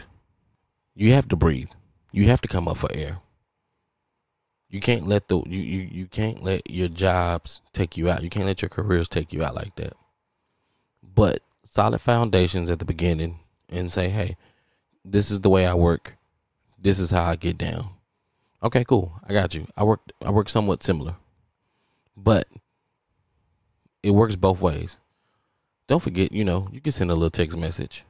You 0.95 1.13
have 1.13 1.27
to 1.29 1.35
breathe. 1.35 1.69
You 2.11 2.25
have 2.25 2.41
to 2.41 2.47
come 2.47 2.67
up 2.67 2.77
for 2.77 2.91
air. 2.91 3.19
You 4.69 4.79
can't 4.79 5.07
let 5.07 5.27
the 5.27 5.37
you, 5.45 5.59
you, 5.59 5.79
you 5.91 6.05
can't 6.07 6.43
let 6.43 6.69
your 6.69 6.87
jobs 6.87 7.61
take 7.71 7.97
you 7.97 8.09
out. 8.09 8.23
You 8.23 8.29
can't 8.29 8.45
let 8.45 8.61
your 8.61 8.69
careers 8.69 9.07
take 9.07 9.31
you 9.31 9.43
out 9.43 9.55
like 9.55 9.75
that. 9.75 9.93
But 11.15 11.41
solid 11.63 11.99
foundations 12.01 12.69
at 12.69 12.79
the 12.79 12.85
beginning 12.85 13.39
and 13.69 13.91
say, 13.91 14.09
hey, 14.09 14.37
this 15.03 15.29
is 15.31 15.41
the 15.41 15.49
way 15.49 15.65
I 15.65 15.73
work. 15.73 16.17
This 16.81 16.99
is 16.99 17.11
how 17.11 17.23
I 17.23 17.35
get 17.35 17.57
down. 17.57 17.89
Okay, 18.63 18.83
cool. 18.83 19.13
I 19.27 19.33
got 19.33 19.53
you. 19.53 19.67
I 19.77 19.83
work 19.83 20.01
I 20.21 20.31
work 20.31 20.49
somewhat 20.49 20.83
similar. 20.83 21.15
But 22.17 22.47
it 24.01 24.11
works 24.11 24.35
both 24.35 24.61
ways. 24.61 24.97
Don't 25.87 26.01
forget, 26.01 26.31
you 26.31 26.43
know, 26.43 26.67
you 26.71 26.81
can 26.81 26.91
send 26.91 27.11
a 27.11 27.13
little 27.13 27.29
text 27.29 27.57
message. 27.57 28.03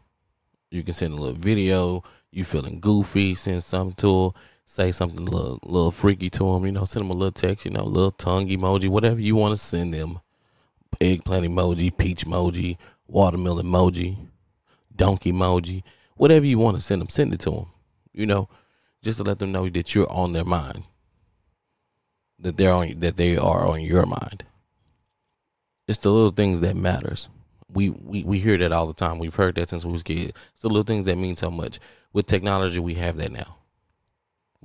You 0.72 0.84
can 0.84 0.94
send 0.94 1.14
a 1.14 1.18
little 1.18 1.38
video. 1.38 2.04
You 2.32 2.44
feeling 2.44 2.80
goofy, 2.80 3.36
send 3.36 3.64
something 3.64 3.96
to. 3.98 4.34
Say 4.66 4.92
something 4.92 5.28
a 5.28 5.32
little, 5.32 5.60
little 5.64 5.92
freaky 5.92 6.30
to 6.32 6.54
them. 6.54 6.66
You 6.66 6.72
know, 6.72 6.86
send 6.86 7.06
them 7.06 7.12
a 7.12 7.14
little 7.14 7.32
text, 7.32 7.66
you 7.66 7.72
know, 7.72 7.82
a 7.82 7.84
little 7.84 8.12
tongue 8.12 8.48
emoji, 8.50 8.90
whatever 8.90 9.20
you 9.20 9.36
want 9.36 9.54
to 9.54 9.62
send 9.62 9.94
them. 9.94 10.20
Eggplant 11.00 11.46
emoji, 11.46 11.96
peach 11.96 12.26
emoji, 12.26 12.78
watermelon 13.08 13.66
emoji 13.66 14.18
donkey 14.96 15.32
emoji, 15.32 15.84
whatever 16.16 16.46
you 16.46 16.58
want 16.58 16.78
to 16.78 16.84
send 16.84 17.02
them, 17.02 17.10
send 17.10 17.34
it 17.34 17.40
to 17.42 17.52
them. 17.52 17.66
You 18.14 18.26
know, 18.26 18.50
just 19.04 19.18
to 19.18 19.24
let 19.24 19.40
them 19.40 19.52
know 19.52 19.70
that 19.70 19.94
you're 19.94 20.12
on 20.12 20.34
their 20.34 20.46
mind, 20.46 20.84
that 22.40 22.58
they're 22.58 22.72
on 22.72 23.00
that 23.00 23.18
they 23.18 23.38
are 23.38 23.66
on 23.66 23.82
your 23.82 24.06
mind. 24.06 24.46
It's 25.88 26.00
the 26.00 26.12
little 26.12 26.32
things 26.32 26.62
that 26.62 26.76
matters. 26.76 27.28
We, 27.72 27.90
we 27.90 28.24
we 28.24 28.40
hear 28.40 28.58
that 28.58 28.72
all 28.72 28.88
the 28.88 28.94
time. 28.94 29.20
We've 29.20 29.36
heard 29.36 29.56
that 29.56 29.70
since 29.70 29.84
we 29.84 29.92
was 29.92 30.04
kids. 30.04 30.32
It's 30.54 30.62
the 30.62 30.70
little 30.70 30.84
things 30.84 31.06
that 31.06 31.18
mean 31.18 31.36
so 31.36 31.52
much. 31.52 31.80
With 32.14 32.28
technology, 32.28 32.80
we 32.80 32.96
have 32.96 33.18
that 33.18 33.32
now. 33.32 33.58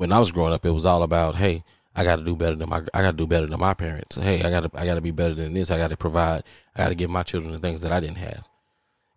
When 0.01 0.13
I 0.13 0.19
was 0.19 0.33
growing 0.33 0.55
up, 0.55 0.65
it 0.65 0.71
was 0.71 0.87
all 0.87 1.03
about, 1.03 1.35
hey, 1.35 1.63
I 1.95 2.05
got 2.05 2.17
to 2.17 2.25
do 2.25 2.35
better 2.35 2.57
than 2.57 2.71
my 2.71 2.83
I 2.95 3.03
got 3.03 3.11
to 3.11 3.17
do 3.17 3.27
better 3.27 3.47
than 3.47 3.61
my 3.61 3.75
parents. 3.75 4.17
Hey, 4.17 4.43
I 4.43 4.51
got 4.51 4.63
to 4.63 4.71
I 4.81 4.87
got 4.87 4.95
to 4.95 5.01
be 5.01 5.11
better 5.11 5.35
than 5.35 5.53
this. 5.53 5.71
I 5.71 5.77
got 5.79 5.89
to 5.89 5.97
provide. 5.97 6.45
I 6.75 6.85
got 6.85 6.89
to 6.89 6.95
give 6.95 7.11
my 7.11 7.23
children 7.23 7.53
the 7.53 7.59
things 7.59 7.83
that 7.83 7.93
I 7.93 8.01
didn't 8.01 8.19
have 8.19 8.45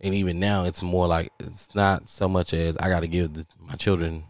and 0.03 0.13
even 0.13 0.37
now 0.39 0.65
it's 0.65 0.81
more 0.81 1.07
like 1.07 1.31
it's 1.39 1.73
not 1.73 2.09
so 2.09 2.27
much 2.27 2.53
as 2.53 2.75
I 2.77 2.89
got 2.89 2.99
to 2.99 3.07
give 3.07 3.33
the, 3.33 3.47
my 3.57 3.75
children 3.75 4.25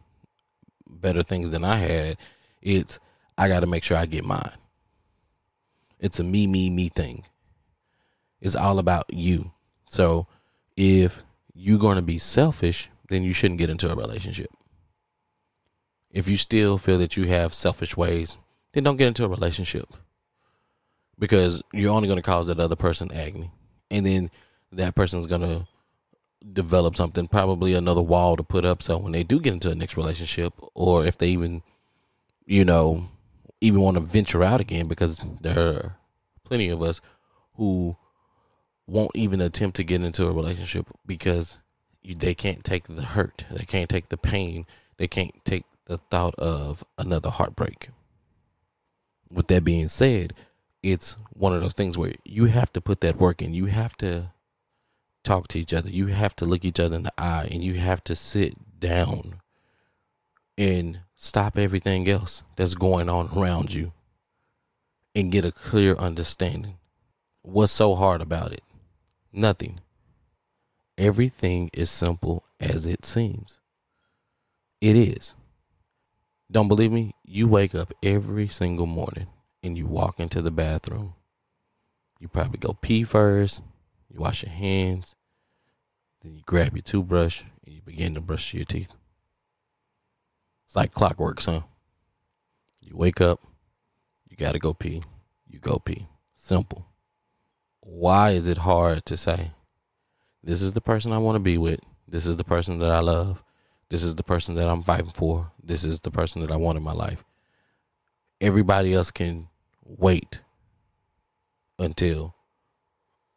better 0.88 1.24
things 1.24 1.50
than 1.50 1.65
I 1.65 1.77
had. 1.77 2.17
It's 2.62 3.00
I 3.38 3.48
got 3.48 3.62
to 3.62 3.67
make 3.67 3.83
sure 3.83 3.98
I 3.98 4.05
get 4.05 4.24
mine. 4.24 4.51
It's 6.00 6.19
a 6.19 6.24
me, 6.24 6.45
me, 6.45 6.69
me 6.69 6.89
thing. 6.89 7.25
It's 8.39 8.55
all 8.55 8.77
about 8.77 9.12
you. 9.12 9.51
So 9.89 10.27
if 10.77 11.24
you're 11.55 11.79
going 11.79 11.95
to 11.95 12.03
be 12.03 12.19
selfish, 12.19 12.89
then 13.10 13.24
you 13.24 13.33
shouldn't 13.33 13.57
get 13.57 13.72
into 13.72 13.91
a 13.91 13.95
relationship. 13.95 14.51
If 16.13 16.27
you 16.27 16.38
still 16.38 16.77
feel 16.77 17.00
that 17.00 17.17
you 17.17 17.27
have 17.27 17.53
selfish 17.53 17.98
ways, 17.98 18.38
then 18.72 18.84
don't 18.84 18.98
get 18.98 19.08
into 19.08 19.25
a 19.25 19.29
relationship 19.29 19.93
because 21.20 21.62
you're 21.74 21.91
only 21.91 22.08
going 22.08 22.17
to 22.17 22.24
cause 22.24 22.48
that 22.48 22.60
other 22.60 22.75
person 22.75 23.12
agony. 23.12 23.51
And 23.91 24.05
then 24.05 24.32
that 24.72 24.96
person's 24.96 25.25
gonna 25.25 25.67
develop 26.51 26.96
something, 26.96 27.27
probably 27.27 27.74
another 27.74 28.01
wall 28.01 28.36
to 28.36 28.43
put 28.43 28.65
up. 28.65 28.82
So 28.84 28.98
when 28.98 29.12
they 29.12 29.24
do 29.24 29.39
get 29.39 29.53
into 29.53 29.70
a 29.70 29.75
next 29.75 29.98
relationship, 29.98 30.53
or 30.74 31.05
if 31.05 31.17
they 31.17 31.27
even, 31.27 31.62
you 32.46 32.65
know, 32.65 33.10
even 33.62 33.82
want 33.82 33.96
to 33.96 34.01
venture 34.01 34.43
out 34.43 34.62
again, 34.62 34.88
because 34.88 35.20
there 35.41 35.60
are 35.60 35.96
plenty 36.43 36.70
of 36.70 36.82
us 36.82 37.01
who 37.55 37.96
won't 38.88 39.15
even 39.15 39.39
attempt 39.39 39.77
to 39.77 39.84
get 39.84 40.03
into 40.03 40.27
a 40.27 40.34
relationship 40.34 40.88
because 41.05 41.60
they 42.03 42.34
can't 42.34 42.63
take 42.63 42.88
the 42.88 43.03
hurt, 43.03 43.46
they 43.50 43.63
can't 43.63 43.89
take 43.89 44.10
the 44.10 44.17
pain, 44.17 44.65
they 44.98 45.08
can't 45.08 45.34
take 45.46 45.65
the 45.86 45.98
thought 45.98 46.36
of 46.36 46.84
another 46.98 47.30
heartbreak. 47.30 47.90
With 49.30 49.48
that 49.48 49.63
being 49.63 49.88
said, 49.88 50.34
it's 50.82 51.18
one 51.32 51.54
of 51.54 51.62
those 51.62 51.74
things 51.74 51.98
where 51.98 52.13
you 52.24 52.46
have 52.46 52.72
to 52.74 52.82
put 52.82 53.02
that 53.02 53.20
work 53.20 53.42
in. 53.42 53.54
You 53.54 53.66
have 53.66 53.96
to 53.98 54.32
talk 55.24 55.48
to 55.50 55.60
each 55.60 55.74
other. 55.74 55.90
You 55.90 56.08
have 56.08 56.36
to 56.38 56.46
look 56.46 56.66
each 56.66 56.80
other 56.80 56.96
in 56.96 57.04
the 57.04 57.13
eye 57.18 57.48
and 57.50 57.63
you 57.63 57.75
have 57.75 58.04
to 58.06 58.16
sit 58.16 58.80
down 58.80 59.42
and 60.58 61.00
stop 61.16 61.58
everything 61.58 62.08
else 62.10 62.44
that's 62.56 62.75
going 62.75 63.10
on 63.10 63.30
around 63.36 63.74
you 63.74 63.94
and 65.16 65.32
get 65.32 65.46
a 65.46 65.52
clear 65.52 65.96
understanding. 65.96 66.78
What's 67.42 67.72
so 67.72 67.96
hard 67.96 68.22
about 68.22 68.52
it? 68.52 68.63
Nothing. 69.32 69.80
Everything 70.98 71.70
is 71.74 71.90
simple 71.90 72.44
as 72.60 72.86
it 72.86 73.06
seems. 73.06 73.60
It 74.80 74.96
is. 74.96 75.34
Don't 76.51 76.67
believe 76.67 76.91
me? 76.91 77.15
You 77.23 77.47
wake 77.47 77.73
up 77.73 77.93
every 78.03 78.47
single 78.47 78.85
morning 78.85 79.27
and 79.63 79.77
you 79.77 79.88
walk 79.88 80.19
into 80.19 80.41
the 80.41 80.51
bathroom. 80.51 81.13
You 82.19 82.27
probably 82.27 82.59
go 82.59 82.77
pee 82.79 83.03
first, 83.03 83.62
you 84.09 84.19
wash 84.19 84.43
your 84.43 84.51
hands, 84.51 85.15
then 86.21 86.35
you 86.35 86.43
grab 86.45 86.75
your 86.75 86.83
toothbrush 86.83 87.43
and 87.65 87.75
you 87.75 87.81
begin 87.81 88.13
to 88.13 88.21
brush 88.21 88.53
your 88.53 88.65
teeth. 88.65 88.93
It's 90.65 90.75
like 90.75 90.93
clockwork, 90.93 91.41
son. 91.41 91.63
You 92.81 92.95
wake 92.95 93.21
up, 93.21 93.41
you 94.29 94.38
gotta 94.38 94.59
go 94.59 94.73
pee, 94.73 95.03
you 95.47 95.59
go 95.59 95.79
pee. 95.79 96.07
Simple. 96.35 96.85
Why 97.79 98.31
is 98.31 98.47
it 98.47 98.59
hard 98.59 99.05
to 99.05 99.17
say, 99.17 99.51
this 100.43 100.62
is 100.62 100.73
the 100.73 100.81
person 100.81 101.12
I 101.12 101.17
want 101.17 101.35
to 101.35 101.39
be 101.39 101.57
with, 101.57 101.79
this 102.07 102.25
is 102.25 102.38
the 102.38 102.43
person 102.43 102.79
that 102.79 102.91
I 102.91 103.00
love, 103.00 103.43
This 103.93 104.01
is 104.01 104.15
the 104.15 104.23
person 104.23 104.55
that 104.55 104.67
I'm 104.67 104.81
fighting 104.81 105.12
for. 105.12 105.51
This 105.63 105.83
is 105.83 106.00
the 106.00 106.09
person 106.09 106.41
that 106.41 106.51
I 106.51 106.55
want 106.55 106.79
in 106.79 106.83
my 106.83 106.93
life. 106.93 107.23
Everybody 108.41 108.91
else 108.91 109.12
can 109.12 109.50
wait 109.85 110.39
until 111.77 112.33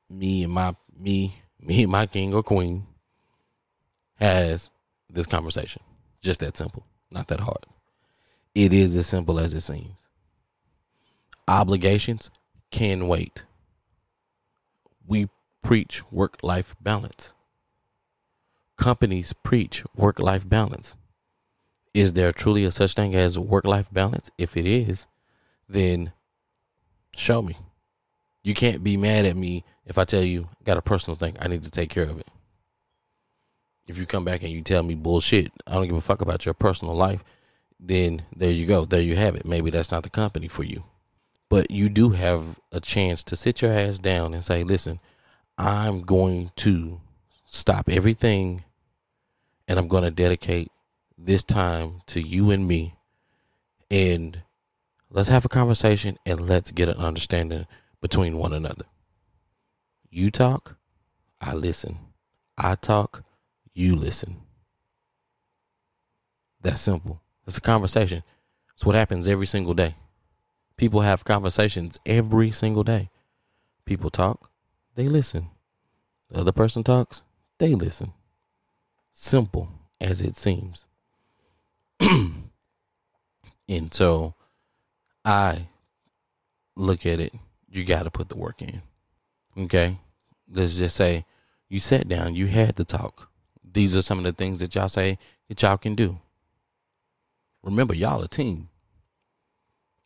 me 0.09 0.45
and 0.45 0.51
my 0.51 0.75
me 0.99 1.43
me 1.61 1.83
and 1.83 1.93
my 1.93 2.07
king 2.07 2.33
or 2.33 2.43
queen 2.43 2.87
has 4.15 4.71
this 5.11 5.27
conversation. 5.27 5.83
Just 6.23 6.41
that 6.41 6.57
simple. 6.57 6.87
Not 7.11 7.29
that 7.29 7.41
hard. 7.41 7.67
It 8.55 8.73
is 8.73 8.97
as 8.97 9.07
simple 9.07 9.39
as 9.39 9.53
it 9.53 9.61
seems. 9.61 9.99
Obligations 11.47 12.31
can 12.71 13.09
wait. 13.09 13.45
We 15.07 15.29
preach 15.63 16.03
work 16.11 16.39
life 16.43 16.75
balance. 16.81 17.35
Companies 18.77 19.33
preach 19.33 19.83
work 19.97 20.19
life 20.19 20.49
balance. 20.49 20.95
Is 21.95 22.13
there 22.13 22.33
truly 22.33 22.65
a 22.65 22.71
such 22.71 22.95
thing 22.95 23.15
as 23.15 23.39
work 23.39 23.65
life 23.65 23.87
balance? 23.91 24.31
If 24.37 24.57
it 24.57 24.67
is, 24.67 25.07
then 25.69 26.13
show 27.17 27.41
me. 27.41 27.57
You 28.43 28.55
can't 28.55 28.85
be 28.85 28.97
mad 28.97 29.25
at 29.25 29.37
me 29.37 29.65
if 29.87 29.99
I 29.99 30.05
tell 30.05 30.23
you 30.23 30.49
got 30.63 30.77
a 30.77 30.83
personal 30.83 31.17
thing 31.17 31.37
I 31.41 31.49
need 31.49 31.63
to 31.63 31.71
take 31.71 31.91
care 31.91 32.05
of 32.05 32.21
it. 32.21 32.29
If 33.87 33.99
you 33.99 34.07
come 34.07 34.25
back 34.25 34.43
and 34.43 34.53
you 34.53 34.63
tell 34.63 34.83
me 34.83 34.95
bullshit, 34.95 35.53
I 35.67 35.75
don't 35.75 35.87
give 35.87 35.97
a 35.97 36.01
fuck 36.01 36.21
about 36.21 36.45
your 36.45 36.55
personal 36.55 36.95
life, 36.95 37.25
then 37.81 38.23
there 38.35 38.51
you 38.51 38.67
go. 38.67 38.85
There 38.85 39.01
you 39.01 39.17
have 39.17 39.37
it. 39.37 39.47
Maybe 39.47 39.71
that's 39.71 39.91
not 39.91 40.03
the 40.03 40.11
company 40.11 40.49
for 40.49 40.65
you. 40.65 40.85
But 41.49 41.71
you 41.71 41.89
do 41.89 42.11
have 42.11 42.59
a 42.73 42.81
chance 42.81 43.23
to 43.25 43.37
sit 43.37 43.63
your 43.63 43.73
ass 43.73 43.99
down 43.99 44.35
and 44.35 44.45
say, 44.45 44.65
listen, 44.65 45.01
I'm 45.57 46.03
going 46.03 46.51
to 46.57 47.01
stop 47.47 47.89
everything 47.89 48.65
and 49.69 49.79
I'm 49.79 49.89
going 49.89 50.05
to 50.05 50.11
dedicate 50.11 50.71
this 51.19 51.43
time 51.43 52.03
to 52.07 52.21
you 52.21 52.51
and 52.51 52.67
me. 52.67 52.95
And 53.91 54.43
let's 55.11 55.29
have 55.29 55.45
a 55.45 55.49
conversation 55.49 56.19
and 56.27 56.49
let's 56.49 56.71
get 56.71 56.89
an 56.89 56.97
understanding 56.97 57.67
between 58.01 58.39
one 58.39 58.53
another. 58.53 58.85
You 60.11 60.31
talk, 60.31 60.77
I 61.41 61.55
listen. 61.55 61.99
I 62.57 62.75
talk, 62.75 63.23
you 63.75 63.97
listen. 63.97 64.43
That's 66.63 66.81
simple. 66.81 67.21
It's 67.47 67.59
a 67.59 67.61
conversation. 67.61 68.23
It's 68.75 68.85
what 68.85 68.95
happens 68.95 69.29
every 69.29 69.47
single 69.47 69.75
day. 69.75 69.97
People 70.77 71.01
have 71.01 71.25
conversations 71.25 71.99
every 72.05 72.51
single 72.51 72.83
day. 72.83 73.09
People 73.85 74.11
talk, 74.11 74.51
they 74.95 75.09
listen. 75.09 75.49
The 76.31 76.41
other 76.41 76.53
person 76.53 76.83
talks, 76.83 77.23
they 77.59 77.75
listen. 77.75 78.13
Simple 79.19 79.71
as 79.99 80.21
it 80.21 80.37
seems. 80.37 80.85
and 82.01 82.45
so 83.91 84.35
I 85.25 85.69
look 86.77 87.07
at 87.07 87.19
it, 87.19 87.33
you 87.71 87.83
got 87.87 88.03
to 88.03 88.11
put 88.11 88.29
the 88.29 88.37
work 88.37 88.61
in. 88.61 88.83
Okay? 89.57 89.99
Let's 90.53 90.77
just 90.77 90.97
say 90.97 91.25
you 91.71 91.79
sat 91.79 92.07
down, 92.09 92.35
you 92.35 92.49
had 92.49 92.77
the 92.77 92.85
talk. 92.85 93.31
These 93.73 93.97
are 93.97 94.03
some 94.03 94.19
of 94.19 94.25
the 94.25 94.35
things 94.35 94.59
that 94.59 94.75
y'all 94.75 94.91
say 94.91 95.19
that 95.49 95.63
y'all 95.63 95.79
can 95.79 95.95
do. 95.95 96.19
Remember, 97.63 97.95
y'all 97.95 98.23
a 98.23 98.29
team. 98.29 98.69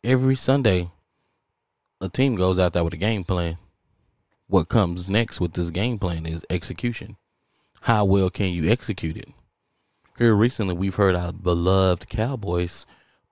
Every 0.05 0.37
Sunday, 0.37 0.89
a 1.99 2.07
team 2.07 2.35
goes 2.35 2.59
out 2.59 2.71
there 2.71 2.85
with 2.85 2.93
a 2.93 2.97
game 2.97 3.25
plan. 3.25 3.57
What 4.47 4.69
comes 4.69 5.09
next 5.09 5.41
with 5.41 5.51
this 5.51 5.69
game 5.69 5.99
plan 5.99 6.25
is 6.25 6.45
execution. 6.49 7.17
How 7.85 8.05
well 8.05 8.29
can 8.29 8.53
you 8.53 8.69
execute 8.69 9.17
it? 9.17 9.29
Here 10.19 10.35
recently, 10.35 10.75
we've 10.75 10.95
heard 10.95 11.15
our 11.15 11.33
beloved 11.33 12.07
Cowboys 12.09 12.85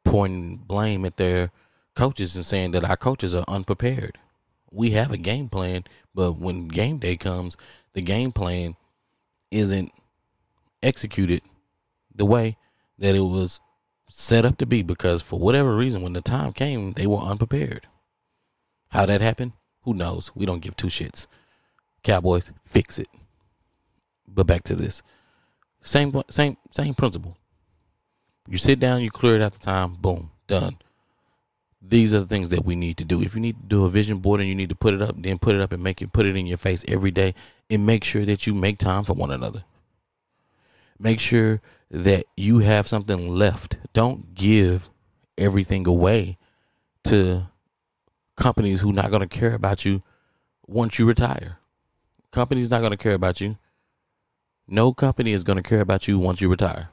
pointing 0.04 0.58
blame 0.58 1.06
at 1.06 1.18
their 1.18 1.52
coaches 1.96 2.36
and 2.36 2.44
saying 2.44 2.72
that 2.72 2.84
our 2.84 2.98
coaches 2.98 3.36
are 3.36 3.46
unprepared. 3.48 4.18
We 4.72 4.92
have 4.92 5.12
a 5.12 5.18
game 5.18 5.50
plan, 5.50 5.84
but 6.16 6.40
when 6.40 6.68
game 6.68 6.98
day 6.98 7.16
comes, 7.16 7.58
the 7.94 8.02
game 8.02 8.32
plan 8.32 8.76
isn't 9.52 9.92
executed 10.82 11.44
the 12.16 12.26
way 12.26 12.58
that 12.98 13.14
it 13.14 13.20
was 13.20 13.60
set 14.10 14.46
up 14.46 14.58
to 14.58 14.66
be 14.66 14.82
because 14.82 15.22
for 15.22 15.38
whatever 15.38 15.76
reason, 15.76 16.02
when 16.02 16.14
the 16.14 16.22
time 16.22 16.54
came, 16.54 16.94
they 16.94 17.06
were 17.06 17.20
unprepared. 17.20 17.86
How 18.88 19.06
that 19.06 19.22
happened? 19.22 19.52
Who 19.84 19.94
knows? 19.94 20.32
We 20.34 20.48
don't 20.48 20.62
give 20.62 20.76
two 20.76 20.88
shits. 20.88 21.28
Cowboys, 22.02 22.52
fix 22.66 22.98
it. 22.98 23.10
But 24.34 24.48
back 24.48 24.64
to 24.64 24.76
this. 24.76 25.02
Same 25.82 26.22
same 26.30 26.58
same 26.72 26.94
principle. 26.94 27.38
You 28.48 28.58
sit 28.58 28.80
down, 28.80 29.02
you 29.02 29.12
clear 29.12 29.36
it 29.36 29.42
at 29.42 29.54
the 29.54 29.60
time, 29.60 29.94
boom, 29.94 30.32
done. 30.48 30.78
These 31.82 32.14
are 32.14 32.20
the 32.20 32.26
things 32.26 32.50
that 32.50 32.66
we 32.66 32.76
need 32.76 32.98
to 32.98 33.06
do. 33.06 33.22
If 33.22 33.36
you 33.36 33.42
need 33.42 33.56
to 33.62 33.68
do 33.68 33.86
a 33.86 33.90
vision 33.90 34.18
board 34.18 34.40
and 34.40 34.50
you 34.50 34.56
need 34.56 34.70
to 34.70 34.76
put 34.76 34.94
it 34.94 35.02
up, 35.02 35.16
then 35.18 35.38
put 35.38 35.56
it 35.56 35.62
up 35.62 35.72
and 35.72 35.82
make 35.82 36.02
it 36.02 36.12
put 36.12 36.26
it 36.26 36.36
in 36.36 36.48
your 36.48 36.58
face 36.58 36.84
every 36.88 37.12
day 37.12 37.36
and 37.70 37.86
make 37.86 38.04
sure 38.04 38.26
that 38.26 38.46
you 38.48 38.54
make 38.54 38.80
time 38.80 39.04
for 39.04 39.14
one 39.14 39.32
another. 39.32 39.64
Make 40.98 41.20
sure 41.20 41.62
that 41.90 42.26
you 42.36 42.60
have 42.60 42.88
something 42.88 43.30
left. 43.30 43.78
Don't 43.94 44.36
give 44.36 44.90
everything 45.38 45.88
away 45.88 46.38
to 47.06 47.48
companies 48.36 48.82
who 48.82 48.92
not 48.92 49.10
going 49.10 49.22
to 49.22 49.28
care 49.28 49.54
about 49.54 49.86
you 49.86 50.02
once 50.68 51.00
you 51.00 51.06
retire. 51.06 51.60
Companies 52.32 52.70
not 52.70 52.80
going 52.80 52.92
to 52.92 52.98
care 52.98 53.14
about 53.14 53.40
you. 53.40 53.58
No 54.70 54.94
company 54.94 55.34
is 55.34 55.44
going 55.44 55.58
to 55.58 55.68
care 55.68 55.82
about 55.82 56.08
you 56.08 56.20
once 56.20 56.42
you 56.42 56.50
retire. 56.50 56.90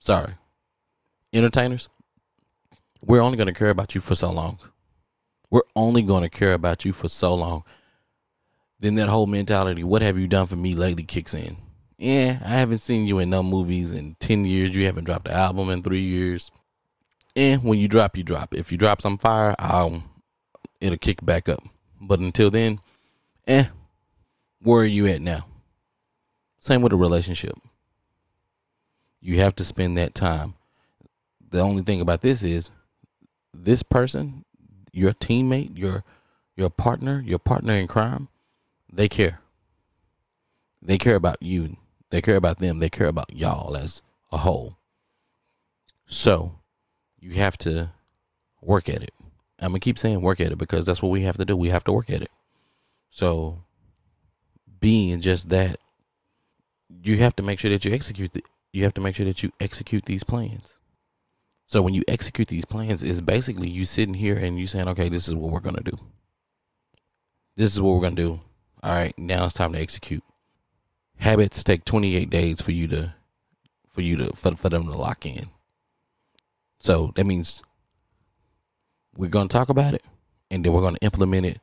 Sorry. 0.00 0.34
Entertainers, 1.32 1.88
we're 3.02 3.20
only 3.20 3.36
going 3.36 3.46
to 3.46 3.52
care 3.52 3.70
about 3.70 3.94
you 3.94 4.00
for 4.00 4.14
so 4.14 4.30
long. 4.30 4.58
We're 5.50 5.62
only 5.76 6.02
going 6.02 6.22
to 6.22 6.28
care 6.28 6.54
about 6.54 6.84
you 6.84 6.92
for 6.92 7.08
so 7.08 7.34
long. 7.34 7.64
Then 8.80 8.96
that 8.96 9.08
whole 9.08 9.26
mentality, 9.26 9.84
what 9.84 10.02
have 10.02 10.18
you 10.18 10.26
done 10.26 10.46
for 10.46 10.56
me 10.56 10.74
lately, 10.74 11.04
kicks 11.04 11.32
in 11.32 11.56
yeah, 11.98 12.38
I 12.44 12.56
haven't 12.56 12.78
seen 12.80 13.06
you 13.06 13.18
in 13.18 13.30
no 13.30 13.42
movies 13.42 13.92
in 13.92 14.16
10 14.20 14.44
years. 14.44 14.74
You 14.74 14.84
haven't 14.84 15.04
dropped 15.04 15.28
an 15.28 15.34
album 15.34 15.70
in 15.70 15.82
three 15.82 16.02
years. 16.02 16.50
And 17.36 17.62
when 17.64 17.78
you 17.78 17.88
drop, 17.88 18.16
you 18.16 18.22
drop. 18.22 18.54
If 18.54 18.70
you 18.70 18.78
drop 18.78 19.00
some 19.00 19.18
fire, 19.18 19.54
I'll, 19.58 20.02
it'll 20.80 20.98
kick 20.98 21.24
back 21.24 21.48
up. 21.48 21.62
But 22.00 22.20
until 22.20 22.50
then, 22.50 22.80
eh, 23.46 23.66
where 24.60 24.82
are 24.82 24.86
you 24.86 25.06
at 25.06 25.20
now? 25.22 25.46
Same 26.64 26.80
with 26.80 26.94
a 26.94 26.96
relationship. 26.96 27.58
You 29.20 29.38
have 29.40 29.54
to 29.56 29.64
spend 29.64 29.98
that 29.98 30.14
time. 30.14 30.54
The 31.50 31.60
only 31.60 31.82
thing 31.82 32.00
about 32.00 32.22
this 32.22 32.42
is 32.42 32.70
this 33.52 33.82
person, 33.82 34.46
your 34.90 35.12
teammate, 35.12 35.76
your 35.76 36.04
your 36.56 36.70
partner, 36.70 37.22
your 37.26 37.38
partner 37.38 37.74
in 37.74 37.86
crime, 37.86 38.28
they 38.90 39.10
care. 39.10 39.40
They 40.80 40.96
care 40.96 41.16
about 41.16 41.42
you. 41.42 41.76
They 42.08 42.22
care 42.22 42.36
about 42.36 42.60
them. 42.60 42.78
They 42.78 42.88
care 42.88 43.08
about 43.08 43.30
y'all 43.30 43.76
as 43.76 44.00
a 44.32 44.38
whole. 44.38 44.78
So 46.06 46.60
you 47.20 47.32
have 47.32 47.58
to 47.58 47.90
work 48.62 48.88
at 48.88 49.02
it. 49.02 49.12
I'm 49.58 49.72
gonna 49.72 49.80
keep 49.80 49.98
saying 49.98 50.22
work 50.22 50.40
at 50.40 50.50
it 50.50 50.56
because 50.56 50.86
that's 50.86 51.02
what 51.02 51.10
we 51.10 51.24
have 51.24 51.36
to 51.36 51.44
do. 51.44 51.58
We 51.58 51.68
have 51.68 51.84
to 51.84 51.92
work 51.92 52.08
at 52.08 52.22
it. 52.22 52.30
So 53.10 53.64
being 54.80 55.20
just 55.20 55.50
that, 55.50 55.78
you 57.02 57.18
have 57.18 57.36
to 57.36 57.42
make 57.42 57.58
sure 57.58 57.70
that 57.70 57.84
you 57.84 57.92
execute 57.92 58.32
the, 58.32 58.44
you 58.72 58.84
have 58.84 58.94
to 58.94 59.00
make 59.00 59.16
sure 59.16 59.26
that 59.26 59.42
you 59.42 59.52
execute 59.60 60.04
these 60.04 60.24
plans. 60.24 60.74
So 61.66 61.80
when 61.82 61.94
you 61.94 62.02
execute 62.06 62.48
these 62.48 62.64
plans, 62.64 63.02
it's 63.02 63.20
basically 63.20 63.68
you 63.68 63.84
sitting 63.84 64.14
here 64.14 64.36
and 64.36 64.58
you 64.58 64.66
saying, 64.66 64.88
okay, 64.88 65.08
this 65.08 65.28
is 65.28 65.34
what 65.34 65.50
we're 65.50 65.60
gonna 65.60 65.82
do. 65.82 65.96
This 67.56 67.72
is 67.72 67.80
what 67.80 67.94
we're 67.94 68.02
gonna 68.02 68.16
do. 68.16 68.40
All 68.82 68.92
right, 68.92 69.18
now 69.18 69.46
it's 69.46 69.54
time 69.54 69.72
to 69.72 69.80
execute 69.80 70.22
habits 71.16 71.62
take 71.62 71.84
28 71.84 72.28
days 72.28 72.60
for 72.60 72.72
you 72.72 72.86
to 72.88 73.14
for 73.88 74.02
you 74.02 74.16
to 74.16 74.34
for, 74.34 74.56
for 74.56 74.68
them 74.68 74.84
to 74.84 74.92
lock 74.96 75.24
in 75.24 75.48
so 76.80 77.12
that 77.14 77.24
means 77.24 77.62
we're 79.16 79.30
going 79.30 79.48
to 79.48 79.52
talk 79.52 79.68
about 79.68 79.94
it 79.94 80.04
and 80.50 80.64
then 80.64 80.72
we're 80.72 80.80
going 80.80 80.96
to 80.96 81.04
implement 81.04 81.46
it 81.46 81.60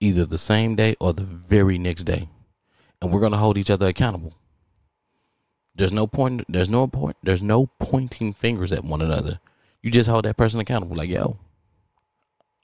either 0.00 0.24
the 0.24 0.38
same 0.38 0.74
day 0.74 0.96
or 0.98 1.12
the 1.12 1.22
very 1.22 1.78
next 1.78 2.04
day 2.04 2.28
and 3.00 3.12
we're 3.12 3.20
going 3.20 3.32
to 3.32 3.38
hold 3.38 3.58
each 3.58 3.70
other 3.70 3.86
accountable 3.86 4.34
there's 5.74 5.92
no 5.92 6.06
point 6.06 6.44
there's 6.48 6.68
no 6.68 6.86
point 6.86 7.16
there's 7.22 7.42
no 7.42 7.66
pointing 7.78 8.32
fingers 8.32 8.72
at 8.72 8.84
one 8.84 9.02
another 9.02 9.40
you 9.82 9.90
just 9.90 10.08
hold 10.08 10.24
that 10.24 10.36
person 10.36 10.60
accountable 10.60 10.96
like 10.96 11.08
yo 11.08 11.38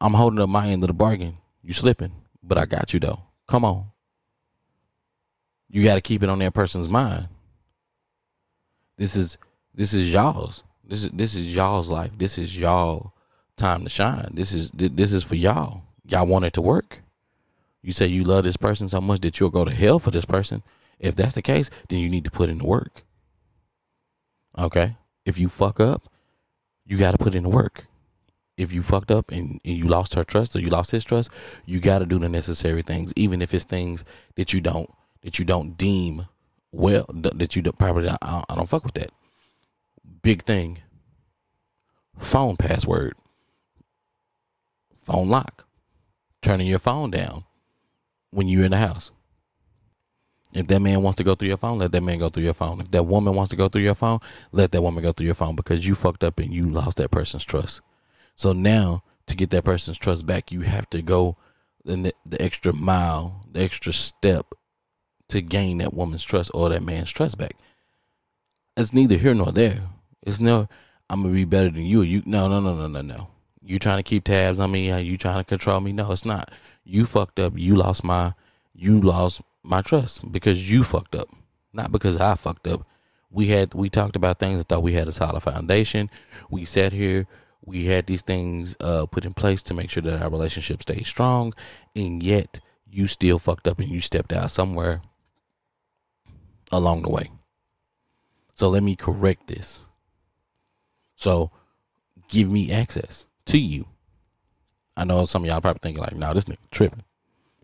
i'm 0.01 0.15
holding 0.15 0.41
up 0.41 0.49
my 0.49 0.69
end 0.69 0.83
of 0.83 0.89
the 0.89 0.95
bargain 0.95 1.37
you 1.63 1.73
slipping 1.73 2.13
but 2.43 2.59
i 2.59 2.65
got 2.65 2.93
you 2.93 3.01
though 3.01 3.21
come 3.49 3.65
on 3.65 3.87
you 5.69 5.85
got 5.85 5.97
to 5.97 6.01
keep 6.01 6.23
it 6.23 6.29
on 6.29 6.39
that 6.41 6.55
person's 6.55 6.89
mind. 6.89 7.29
This 8.97 9.17
is 9.17 9.37
this 9.75 9.93
is 9.93 10.13
y'all's. 10.13 10.63
This 10.85 11.05
is 11.05 11.11
this 11.11 11.35
is 11.35 11.55
y'all's 11.55 11.89
life. 11.89 12.13
This 12.17 12.39
is 12.39 12.57
y'all 12.57 13.13
time 13.57 13.85
to 13.85 13.91
shine. 13.91 14.31
This 14.35 14.53
is 14.53 14.71
this 14.73 15.13
is 15.13 15.23
for 15.23 15.35
y'all. 15.35 15.83
Y'all 16.07 16.27
want 16.27 16.45
it 16.45 16.53
to 16.55 16.63
work. 16.63 17.03
You 17.83 17.93
say 17.93 18.07
you 18.07 18.25
love 18.25 18.45
this 18.45 18.57
person 18.57 18.89
so 18.89 19.01
much 19.01 19.21
that 19.21 19.39
you'll 19.39 19.51
go 19.51 19.65
to 19.65 19.71
hell 19.71 19.99
for 19.99 20.11
this 20.11 20.25
person. 20.25 20.63
If 20.99 21.15
that's 21.15 21.35
the 21.35 21.43
case, 21.43 21.71
then 21.89 21.99
you 21.99 22.09
need 22.09 22.25
to 22.25 22.31
put 22.31 22.49
in 22.49 22.59
the 22.59 22.67
work. 22.67 23.05
Okay? 24.59 24.97
If 25.25 25.39
you 25.39 25.49
fuck 25.49 25.81
up, 25.81 26.11
you 26.87 26.97
got 26.97 27.13
to 27.13 27.19
put 27.19 27.35
in 27.35 27.43
the 27.43 27.49
work. 27.49 27.87
If 28.57 28.73
you 28.73 28.83
fucked 28.83 29.11
up 29.11 29.31
and, 29.31 29.61
and 29.65 29.77
you 29.77 29.87
lost 29.87 30.15
her 30.15 30.25
trust 30.25 30.57
or 30.57 30.61
you 30.61 30.71
lost 30.71 30.91
his 30.91 31.05
trust, 31.05 31.29
you 31.67 31.79
got 31.79 31.99
to 31.99 32.07
do 32.07 32.19
the 32.19 32.29
necessary 32.29 32.83
things, 32.83 33.13
even 33.15 33.43
if 33.43 33.53
it's 33.53 33.65
things 33.65 34.05
that 34.37 34.53
you 34.53 34.61
don't 34.61 34.91
that 35.23 35.39
you 35.39 35.45
don't 35.45 35.77
deem 35.77 36.27
well 36.73 37.07
that 37.13 37.57
you 37.57 37.63
probably 37.73 38.09
I 38.09 38.17
I 38.23 38.55
don't 38.55 38.69
fuck 38.69 38.85
with 38.85 38.95
that. 38.95 39.11
Big 40.23 40.45
thing. 40.45 40.79
Phone 42.19 42.57
password. 42.57 43.15
Phone 45.05 45.29
lock. 45.29 45.67
Turning 46.41 46.67
your 46.67 46.79
phone 46.79 47.11
down 47.11 47.45
when 48.31 48.49
you're 48.49 48.65
in 48.65 48.71
the 48.71 48.79
house. 48.79 49.11
If 50.57 50.69
that 50.69 50.81
man 50.81 51.03
wants 51.03 51.19
to 51.19 51.25
go 51.25 51.35
through 51.35 51.49
your 51.49 51.59
phone, 51.59 51.79
let 51.79 51.93
that 51.93 52.01
man 52.01 52.19
go 52.19 52.31
through 52.31 52.45
your 52.45 52.55
phone. 52.55 52.81
If 52.81 52.91
that 52.93 53.03
woman 53.03 53.35
wants 53.35 53.51
to 53.51 53.57
go 53.57 53.69
through 53.69 53.83
your 53.83 53.95
phone, 53.95 54.21
let 54.53 54.73
that 54.73 54.81
woman 54.81 55.03
go 55.03 55.13
through 55.13 55.27
your 55.27 55.35
phone 55.35 55.55
because 55.55 55.87
you 55.87 55.95
fucked 55.95 56.25
up 56.25 56.39
and 56.39 56.53
you 56.53 56.71
lost 56.71 56.97
that 56.97 57.11
person's 57.11 57.45
trust. 57.45 57.83
So 58.37 58.55
now 58.55 59.03
to 59.27 59.37
get 59.37 59.51
that 59.51 59.65
person's 59.65 59.99
trust 59.99 60.25
back, 60.25 60.51
you 60.51 60.63
have 60.63 60.89
to 60.91 61.03
go 61.03 61.37
the, 61.85 62.15
the 62.25 62.41
extra 62.41 62.73
mile, 62.73 63.45
the 63.53 63.61
extra 63.61 63.93
step 63.93 64.55
to 65.29 65.43
gain 65.43 65.79
that 65.79 65.93
woman's 65.93 66.25
trust 66.25 66.51
or 66.55 66.71
that 66.71 66.83
man's 66.83 67.11
trust 67.11 67.37
back. 67.37 67.57
It's 68.79 68.95
neither 68.95 69.17
here 69.17 69.35
nor 69.35 69.53
there. 69.53 69.83
It's 70.23 70.41
no, 70.41 70.69
I'm 71.11 71.23
gonna 71.23 71.35
be 71.35 71.45
better 71.45 71.71
than 71.71 71.85
you. 71.85 72.01
You 72.01 72.23
no, 72.25 72.49
no, 72.49 72.61
no, 72.61 72.75
no, 72.75 72.87
no, 72.87 73.03
no. 73.03 73.29
You 73.63 73.79
trying 73.79 73.99
to 73.99 74.03
keep 74.03 74.25
tabs 74.25 74.59
on 74.59 74.71
me? 74.71 74.91
You 75.03 75.19
trying 75.19 75.39
to 75.39 75.45
control 75.45 75.81
me? 75.81 75.93
No, 75.93 76.13
it's 76.13 76.25
not. 76.25 76.51
You 76.85 77.05
fucked 77.05 77.39
up. 77.41 77.59
You 77.59 77.75
lost 77.77 78.05
my, 78.05 78.33
you 78.75 79.01
lost 79.01 79.43
my 79.67 79.83
trust 79.83 80.31
because 80.31 80.71
you 80.71 80.85
fucked 80.85 81.15
up, 81.15 81.29
not 81.73 81.93
because 81.93 82.17
I 82.17 82.35
fucked 82.35 82.67
up. 82.67 82.87
We 83.31 83.49
had 83.49 83.75
we 83.75 83.91
talked 83.91 84.17
about 84.17 84.39
things. 84.39 84.61
I 84.61 84.65
thought 84.65 84.83
we 84.83 84.95
had 84.95 85.09
a 85.09 85.13
solid 85.13 85.43
foundation. 85.43 86.11
We 86.51 86.65
sat 86.65 86.93
here. 86.93 87.27
We 87.65 87.87
had 87.87 88.07
these 88.07 88.23
things 88.23 88.77
uh, 88.81 89.07
put 89.07 89.25
in 89.25 89.35
place 89.35 89.63
to 89.65 89.75
make 89.75 89.91
sure 89.91 90.03
that 90.03 90.23
our 90.23 90.31
relationship 90.31 90.83
stayed 90.83 91.07
strong, 91.07 91.53
and 91.95 92.23
yet 92.23 92.61
you 92.89 93.07
still 93.07 93.39
fucked 93.39 93.67
up 93.67 93.81
and 93.81 93.89
you 93.89 94.01
stepped 94.01 94.33
out 94.33 94.51
somewhere 94.51 95.03
along 96.71 97.03
the 97.03 97.11
way. 97.11 97.31
So 98.55 98.69
let 98.69 98.83
me 98.83 98.95
correct 98.95 99.49
this. 99.49 99.85
So 101.17 101.51
give 102.29 102.49
me 102.49 102.71
access 102.71 103.25
to 103.47 103.59
you. 103.59 103.87
I 104.97 105.05
know 105.05 105.25
some 105.27 105.45
of 105.45 105.51
y'all 105.51 105.61
probably 105.61 105.81
thinking 105.83 106.03
like, 106.03 106.15
"No, 106.15 106.29
nah, 106.29 106.33
this 106.33 106.45
nigga 106.47 106.59
tripping." 106.71 107.03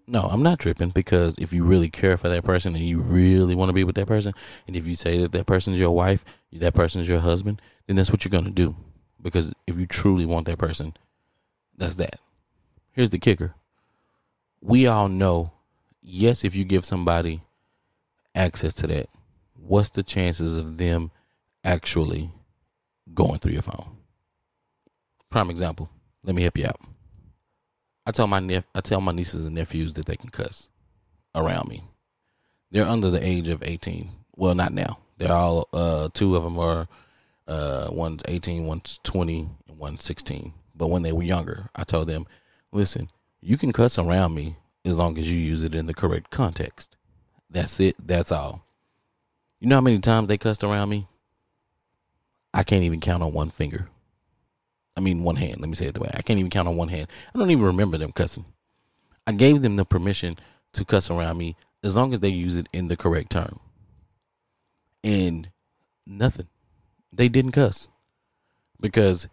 No, 0.06 0.22
I'm 0.22 0.42
not 0.42 0.58
tripping 0.58 0.90
because 0.90 1.34
if 1.38 1.52
you 1.52 1.64
really 1.64 1.88
care 1.88 2.16
for 2.16 2.28
that 2.28 2.44
person 2.44 2.74
and 2.74 2.84
you 2.84 3.00
really 3.00 3.54
want 3.54 3.68
to 3.68 3.74
be 3.74 3.84
with 3.84 3.94
that 3.94 4.08
person, 4.08 4.34
and 4.66 4.76
if 4.76 4.86
you 4.86 4.94
say 4.94 5.18
that 5.18 5.32
that 5.32 5.46
person's 5.46 5.78
your 5.78 5.92
wife, 5.92 6.24
that 6.52 6.74
person's 6.74 7.08
your 7.08 7.20
husband, 7.20 7.62
then 7.86 7.96
that's 7.96 8.10
what 8.10 8.24
you're 8.24 8.30
going 8.30 8.44
to 8.44 8.50
do. 8.50 8.74
Because 9.20 9.52
if 9.66 9.76
you 9.76 9.86
truly 9.86 10.26
want 10.26 10.46
that 10.46 10.58
person, 10.58 10.94
that's 11.76 11.94
that. 11.96 12.18
Here's 12.92 13.10
the 13.10 13.18
kicker. 13.18 13.54
We 14.60 14.86
all 14.86 15.08
know, 15.08 15.52
yes, 16.02 16.44
if 16.44 16.54
you 16.54 16.64
give 16.64 16.84
somebody 16.84 17.42
access 18.34 18.74
to 18.74 18.86
that, 18.88 19.08
what's 19.54 19.90
the 19.90 20.02
chances 20.02 20.56
of 20.56 20.78
them 20.78 21.12
actually 21.64 22.32
going 23.14 23.38
through 23.38 23.52
your 23.52 23.62
phone? 23.62 23.96
Prime 25.30 25.50
example. 25.50 25.88
Let 26.24 26.34
me 26.34 26.42
help 26.42 26.58
you 26.58 26.66
out. 26.66 26.80
I 28.06 28.12
tell 28.12 28.26
my 28.26 28.40
nep- 28.40 28.66
I 28.74 28.80
tell 28.80 29.00
my 29.00 29.12
nieces 29.12 29.44
and 29.44 29.54
nephews 29.54 29.94
that 29.94 30.06
they 30.06 30.16
can 30.16 30.30
cuss 30.30 30.68
around 31.34 31.68
me. 31.68 31.84
They're 32.70 32.88
under 32.88 33.10
the 33.10 33.24
age 33.24 33.48
of 33.48 33.62
18. 33.62 34.10
Well, 34.34 34.54
not 34.54 34.72
now. 34.72 34.98
They're 35.18 35.32
all 35.32 35.68
uh 35.72 36.08
two 36.12 36.36
of 36.36 36.42
them 36.42 36.58
are 36.58 36.88
uh 37.46 37.88
one's 37.90 38.22
18, 38.26 38.64
one's 38.66 38.98
20, 39.04 39.48
and 39.68 39.78
one's 39.78 40.04
16. 40.04 40.52
But 40.74 40.88
when 40.88 41.02
they 41.02 41.12
were 41.12 41.22
younger, 41.22 41.68
I 41.76 41.84
told 41.84 42.08
them, 42.08 42.26
"Listen, 42.72 43.10
you 43.40 43.56
can 43.56 43.72
cuss 43.72 43.98
around 43.98 44.34
me 44.34 44.56
as 44.84 44.96
long 44.96 45.18
as 45.18 45.30
you 45.30 45.38
use 45.38 45.62
it 45.62 45.74
in 45.74 45.86
the 45.86 45.94
correct 45.94 46.30
context. 46.30 46.96
That's 47.50 47.78
it. 47.78 47.96
That's 48.04 48.32
all." 48.32 48.64
You 49.60 49.68
know 49.68 49.76
how 49.76 49.80
many 49.80 50.00
times 50.00 50.26
they 50.26 50.38
cussed 50.38 50.64
around 50.64 50.88
me? 50.88 51.06
I 52.52 52.64
can't 52.64 52.82
even 52.82 53.00
count 53.00 53.22
on 53.22 53.32
one 53.32 53.50
finger. 53.50 53.88
I 54.96 55.00
mean, 55.00 55.22
one 55.22 55.36
hand. 55.36 55.60
Let 55.60 55.68
me 55.68 55.74
say 55.74 55.86
it 55.86 55.94
the 55.94 56.00
way. 56.00 56.10
I 56.12 56.22
can't 56.22 56.38
even 56.38 56.50
count 56.50 56.68
on 56.68 56.76
one 56.76 56.88
hand. 56.88 57.08
I 57.34 57.38
don't 57.38 57.50
even 57.50 57.64
remember 57.64 57.98
them 57.98 58.12
cussing. 58.12 58.44
I 59.26 59.32
gave 59.32 59.62
them 59.62 59.76
the 59.76 59.84
permission 59.84 60.36
to 60.74 60.84
cuss 60.84 61.10
around 61.10 61.38
me 61.38 61.56
as 61.82 61.96
long 61.96 62.12
as 62.12 62.20
they 62.20 62.28
use 62.28 62.56
it 62.56 62.68
in 62.72 62.88
the 62.88 62.96
correct 62.96 63.30
term. 63.30 63.60
And 65.02 65.48
nothing. 66.06 66.48
They 67.12 67.28
didn't 67.28 67.52
cuss 67.52 67.88
because 68.80 69.28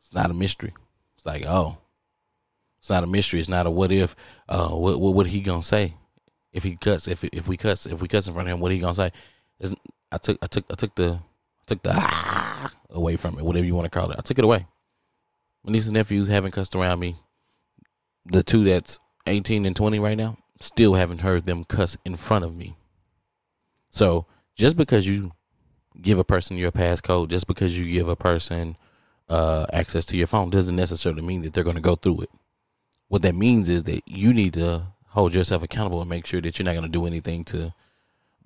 it's 0.00 0.12
not 0.12 0.30
a 0.30 0.34
mystery. 0.34 0.74
It's 1.16 1.26
like, 1.26 1.44
oh, 1.44 1.78
it's 2.80 2.90
not 2.90 3.04
a 3.04 3.06
mystery. 3.06 3.40
It's 3.40 3.48
not 3.48 3.66
a 3.66 3.70
what 3.70 3.90
if. 3.90 4.14
Uh, 4.48 4.68
what 4.68 5.00
what 5.00 5.14
what 5.14 5.26
he 5.26 5.40
gonna 5.40 5.62
say 5.62 5.94
if 6.52 6.62
he 6.62 6.76
cuts? 6.76 7.08
If 7.08 7.24
if 7.24 7.48
we 7.48 7.56
cuss 7.56 7.86
if 7.86 8.00
we 8.00 8.08
cuss 8.08 8.26
in 8.26 8.34
front 8.34 8.48
of 8.48 8.54
him, 8.54 8.60
what 8.60 8.70
he 8.70 8.78
gonna 8.78 8.94
say? 8.94 9.12
It's, 9.58 9.74
I 10.12 10.18
took 10.18 10.38
I 10.42 10.46
took 10.46 10.64
I 10.70 10.74
took 10.74 10.94
the 10.94 11.14
I 11.14 11.64
took 11.66 11.82
the 11.82 11.92
ah 11.94 12.45
away 12.90 13.16
from 13.16 13.38
it, 13.38 13.44
whatever 13.44 13.66
you 13.66 13.74
want 13.74 13.90
to 13.90 13.98
call 13.98 14.10
it. 14.10 14.18
I 14.18 14.22
took 14.22 14.38
it 14.38 14.44
away. 14.44 14.66
My 15.64 15.72
nieces 15.72 15.88
and 15.88 15.96
nephews 15.96 16.28
haven't 16.28 16.52
cussed 16.52 16.74
around 16.74 17.00
me. 17.00 17.16
The 18.26 18.42
two 18.42 18.64
that's 18.64 18.98
18 19.26 19.66
and 19.66 19.76
20 19.76 19.98
right 19.98 20.16
now, 20.16 20.38
still 20.60 20.94
haven't 20.94 21.20
heard 21.20 21.44
them 21.44 21.64
cuss 21.64 21.96
in 22.04 22.16
front 22.16 22.44
of 22.44 22.56
me. 22.56 22.76
So 23.90 24.26
just 24.54 24.76
because 24.76 25.06
you 25.06 25.32
give 26.00 26.18
a 26.18 26.24
person 26.24 26.56
your 26.56 26.72
passcode, 26.72 27.28
just 27.28 27.46
because 27.46 27.78
you 27.78 27.90
give 27.90 28.08
a 28.08 28.16
person 28.16 28.76
uh, 29.28 29.66
access 29.72 30.04
to 30.06 30.16
your 30.16 30.26
phone, 30.26 30.50
doesn't 30.50 30.76
necessarily 30.76 31.22
mean 31.22 31.42
that 31.42 31.52
they're 31.52 31.64
going 31.64 31.76
to 31.76 31.82
go 31.82 31.96
through 31.96 32.22
it. 32.22 32.30
What 33.08 33.22
that 33.22 33.34
means 33.34 33.68
is 33.68 33.84
that 33.84 34.02
you 34.06 34.32
need 34.32 34.54
to 34.54 34.86
hold 35.08 35.34
yourself 35.34 35.62
accountable 35.62 36.00
and 36.00 36.10
make 36.10 36.26
sure 36.26 36.40
that 36.40 36.58
you're 36.58 36.64
not 36.64 36.72
going 36.72 36.82
to 36.82 36.88
do 36.88 37.06
anything 37.06 37.44
to 37.46 37.72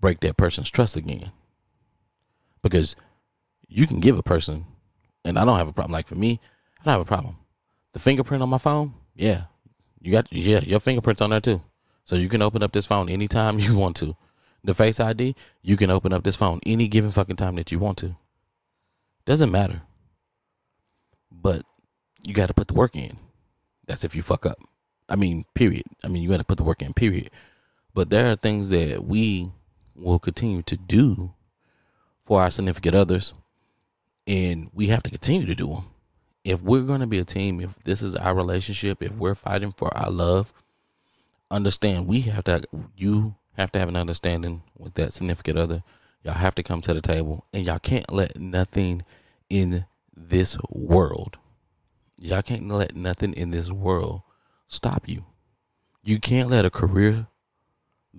break 0.01 0.21
that 0.21 0.37
person's 0.37 0.71
trust 0.71 0.97
again. 0.97 1.33
Because 2.63 2.97
you 3.71 3.87
can 3.87 4.01
give 4.01 4.19
a 4.19 4.23
person, 4.23 4.67
and 5.25 5.39
I 5.39 5.45
don't 5.45 5.57
have 5.57 5.69
a 5.69 5.73
problem. 5.73 5.93
Like 5.93 6.09
for 6.09 6.17
me, 6.17 6.41
I 6.81 6.85
don't 6.85 6.93
have 6.93 7.01
a 7.01 7.05
problem. 7.05 7.37
The 7.93 8.01
fingerprint 8.01 8.43
on 8.43 8.49
my 8.49 8.59
phone, 8.59 8.95
yeah, 9.15 9.45
you 10.01 10.13
got 10.13 10.31
yeah 10.33 10.61
your 10.61 10.81
fingerprints 10.81 11.23
on 11.23 11.31
there 11.31 11.41
too, 11.41 11.63
so 12.05 12.17
you 12.17 12.29
can 12.29 12.43
open 12.43 12.63
up 12.63 12.73
this 12.73 12.87
phone 12.87 13.09
anytime 13.09 13.59
you 13.61 13.77
want 13.77 13.97
to. 13.97 14.17
The 14.63 14.75
Face 14.75 15.01
ID, 15.01 15.35
you 15.63 15.79
can 15.79 15.91
open 15.91 16.13
up 16.13 16.23
this 16.23 16.37
phone 16.37 16.61
any 16.67 16.87
given 16.87 17.13
fucking 17.13 17.37
time 17.37 17.57
that 17.57 17.73
you 17.73 17.79
want 17.79 17.97
to. 17.99 18.17
Doesn't 19.25 19.51
matter. 19.51 19.83
But 21.33 21.65
you 22.23 22.35
got 22.35 22.49
to 22.49 22.55
put 22.55 22.69
the 22.69 22.75
work 22.75 22.95
in. 22.95 23.17
That's 23.87 24.05
if 24.05 24.15
you 24.15 24.21
fuck 24.21 24.45
up. 24.45 24.59
I 25.09 25.17
mean, 25.17 25.47
period. 25.55 25.85
I 26.05 26.09
mean, 26.09 26.23
you 26.23 26.29
got 26.29 26.37
to 26.37 26.45
put 26.45 26.59
the 26.59 26.65
work 26.65 26.83
in, 26.83 26.93
period. 26.93 27.31
But 27.95 28.11
there 28.11 28.31
are 28.31 28.37
things 28.37 28.69
that 28.69 29.03
we 29.03 29.51
will 29.97 30.19
continue 30.19 30.61
to 30.63 30.77
do 30.77 31.33
for 32.27 32.43
our 32.43 32.51
significant 32.51 32.95
others 32.95 33.33
and 34.31 34.71
we 34.73 34.87
have 34.87 35.03
to 35.03 35.11
continue 35.11 35.45
to 35.45 35.57
do 35.57 35.67
them. 35.67 35.85
If 36.45 36.63
we're 36.63 36.83
going 36.83 37.01
to 37.01 37.07
be 37.07 37.19
a 37.19 37.25
team, 37.25 37.61
if 37.61 37.77
this 37.81 38.01
is 38.01 38.15
our 38.15 38.33
relationship, 38.33 39.03
if 39.03 39.11
we're 39.13 39.35
fighting 39.35 39.73
for 39.73 39.95
our 39.97 40.11
love, 40.11 40.53
understand 41.51 42.07
we 42.07 42.21
have 42.23 42.45
to. 42.45 42.63
You 42.97 43.35
have 43.57 43.73
to 43.73 43.81
have 43.81 43.89
an 43.89 43.97
understanding 43.97 44.63
with 44.79 44.95
that 44.95 45.13
significant 45.13 45.59
other. 45.59 45.83
Y'all 46.23 46.35
have 46.35 46.55
to 46.55 46.63
come 46.63 46.81
to 46.83 46.95
the 46.95 47.01
table, 47.01 47.45
and 47.53 47.67
y'all 47.67 47.81
can't 47.81 48.11
let 48.13 48.39
nothing 48.41 49.05
in 49.51 49.85
this 50.17 50.57
world. 50.71 51.37
Y'all 52.17 52.43
can't 52.43 52.69
let 52.69 52.95
nothing 52.95 53.33
in 53.33 53.51
this 53.51 53.69
world 53.69 54.23
stop 54.69 55.09
you. 55.09 55.25
You 56.05 56.21
can't 56.21 56.49
let 56.49 56.65
a 56.65 56.71
career 56.71 57.27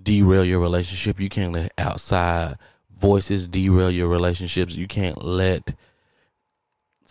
derail 0.00 0.44
your 0.44 0.60
relationship. 0.60 1.18
You 1.18 1.30
can't 1.30 1.52
let 1.52 1.72
outside 1.78 2.58
voices 2.90 3.48
derail 3.48 3.90
your 3.90 4.08
relationships. 4.08 4.76
You 4.76 4.86
can't 4.86 5.24
let 5.24 5.74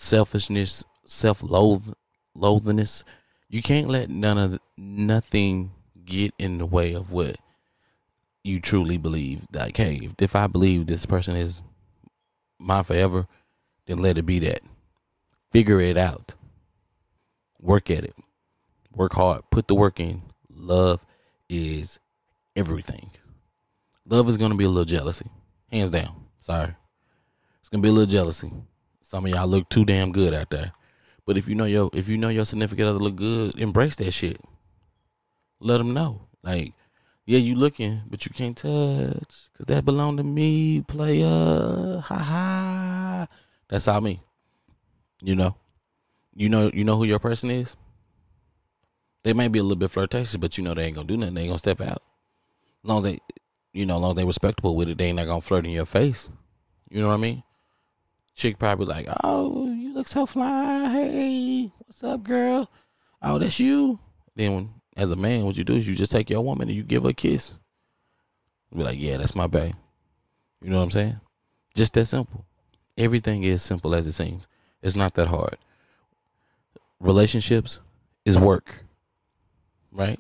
selfishness, 0.02 0.84
self 1.06 1.42
loathingness. 1.42 3.04
You 3.50 3.62
can't 3.62 3.90
let 3.90 4.10
none 4.10 4.38
of 4.38 4.60
nothing 4.78 5.72
get 6.06 6.34
in 6.40 6.58
the 6.58 6.66
way 6.66 6.94
of 6.94 7.12
what 7.12 7.38
you 8.44 8.60
truly 8.60 8.98
believe. 8.98 9.42
Like, 9.54 9.78
hey, 9.78 10.10
if 10.20 10.36
I 10.36 10.48
believe 10.48 10.88
this 10.88 11.06
person 11.06 11.36
is 11.36 11.62
mine 12.60 12.84
forever, 12.84 13.28
then 13.86 14.00
let 14.00 14.18
it 14.18 14.26
be 14.26 14.40
that. 14.40 14.62
Figure 15.52 15.82
it 15.82 15.98
out. 15.98 16.36
Work 17.60 17.92
at 17.92 18.04
it. 18.04 18.16
Work 18.94 19.14
hard. 19.14 19.44
Put 19.52 19.68
the 19.68 19.76
work 19.76 20.00
in. 20.00 20.24
Love 20.50 21.06
is 21.50 22.00
everything. 22.56 23.12
Love 24.06 24.28
is 24.28 24.38
going 24.38 24.52
to 24.52 24.58
be 24.58 24.66
a 24.66 24.70
little 24.70 24.86
jealousy. 24.86 25.30
Hands 25.72 25.92
down. 25.92 26.26
Sorry. 26.42 26.74
It's 27.60 27.70
going 27.70 27.82
to 27.82 27.86
be 27.86 27.90
a 27.90 27.94
little 27.94 28.12
jealousy. 28.12 28.52
Some 29.12 29.26
of 29.26 29.34
y'all 29.34 29.46
look 29.46 29.68
too 29.68 29.84
damn 29.84 30.14
good 30.14 30.34
out 30.34 30.52
there. 30.52 30.72
But 31.26 31.38
if 31.38 31.46
you 31.46 31.54
know 31.54 31.66
your 31.66 31.90
if 31.92 32.08
you 32.08 32.18
know 32.18 32.30
your 32.30 32.46
significant 32.46 32.88
other 32.88 32.98
look 32.98 33.18
good, 33.18 33.60
embrace 33.60 33.98
that 33.98 34.14
shit. 34.14 34.40
Let 35.60 35.80
them 35.80 35.94
know. 35.94 36.30
Like 36.44 36.72
Yeah, 37.26 37.40
you 37.40 37.56
looking, 37.56 38.04
but 38.10 38.26
you 38.26 38.32
can't 38.32 38.56
touch 38.56 39.50
because 39.52 39.66
that 39.66 39.84
belong 39.84 40.16
to 40.16 40.24
me, 40.24 40.80
player. 40.80 42.00
Ha 42.06 42.18
ha. 42.18 43.28
That's 43.68 43.88
how 43.88 44.00
me. 44.00 44.24
You 45.22 45.36
know, 45.36 45.58
you 46.34 46.48
know, 46.48 46.72
you 46.74 46.86
know 46.86 46.96
who 46.96 47.04
your 47.04 47.20
person 47.20 47.52
is. 47.52 47.76
They 49.26 49.34
may 49.34 49.50
be 49.50 49.60
a 49.60 49.64
little 49.64 49.76
bit 49.76 49.92
flirtatious, 49.92 50.38
but 50.38 50.58
you 50.58 50.64
know 50.64 50.74
they 50.74 50.86
ain't 50.86 50.96
gonna 50.96 51.08
do 51.10 51.18
nothing. 51.18 51.34
They 51.34 51.42
ain't 51.42 51.50
gonna 51.50 51.58
step 51.58 51.82
out. 51.82 52.02
As 52.82 52.88
long 52.88 53.00
as 53.00 53.04
they, 53.04 53.20
you 53.74 53.86
know, 53.86 53.98
as 53.98 54.02
long 54.04 54.12
as 54.12 54.16
they 54.16 54.24
respectable 54.24 54.78
with 54.78 54.88
it, 54.88 54.98
they 54.98 55.08
ain't 55.08 55.18
not 55.18 55.26
gonna 55.26 55.42
flirt 55.42 55.66
in 55.66 55.72
your 55.72 55.86
face. 55.86 56.30
You 56.90 57.02
know 57.02 57.10
what 57.10 57.16
I 57.16 57.18
mean? 57.18 57.44
Chick 58.36 58.58
probably 58.58 58.86
like, 58.86 59.08
oh, 59.24 59.72
you 59.74 59.94
look 59.94 60.08
so 60.08 60.26
fly. 60.26 60.90
Hey, 60.92 61.72
what's 61.80 62.04
up, 62.04 62.24
girl? 62.24 62.70
Oh, 63.22 63.38
that's 63.38 63.60
you. 63.60 64.00
Then 64.36 64.54
when 64.54 64.70
as 64.98 65.12
a 65.12 65.16
man, 65.16 65.46
what 65.46 65.58
you 65.58 65.64
do 65.64 65.76
is 65.76 65.88
you 65.88 65.96
just 65.96 66.12
take 66.12 66.30
your 66.30 66.42
woman 66.42 66.68
and 66.68 66.76
you 66.76 66.84
give 66.84 67.04
her 67.04 67.10
a 67.10 67.14
kiss. 67.14 67.56
Be 68.76 68.84
like, 68.84 69.00
yeah, 69.00 69.18
that's 69.18 69.36
my 69.36 69.48
bae. 69.48 69.74
You 70.62 70.70
know 70.70 70.78
what 70.78 70.84
I'm 70.84 70.92
saying? 70.92 71.20
Just 71.76 71.94
that 71.94 72.06
simple. 72.06 72.46
Everything 72.98 73.44
is 73.44 73.62
simple 73.62 73.96
as 73.96 74.08
it 74.08 74.14
seems. 74.14 74.44
It's 74.82 74.96
not 74.96 75.14
that 75.16 75.28
hard. 75.28 75.58
Relationships 77.00 77.80
is 78.26 78.38
work, 78.38 78.84
right? 79.92 80.20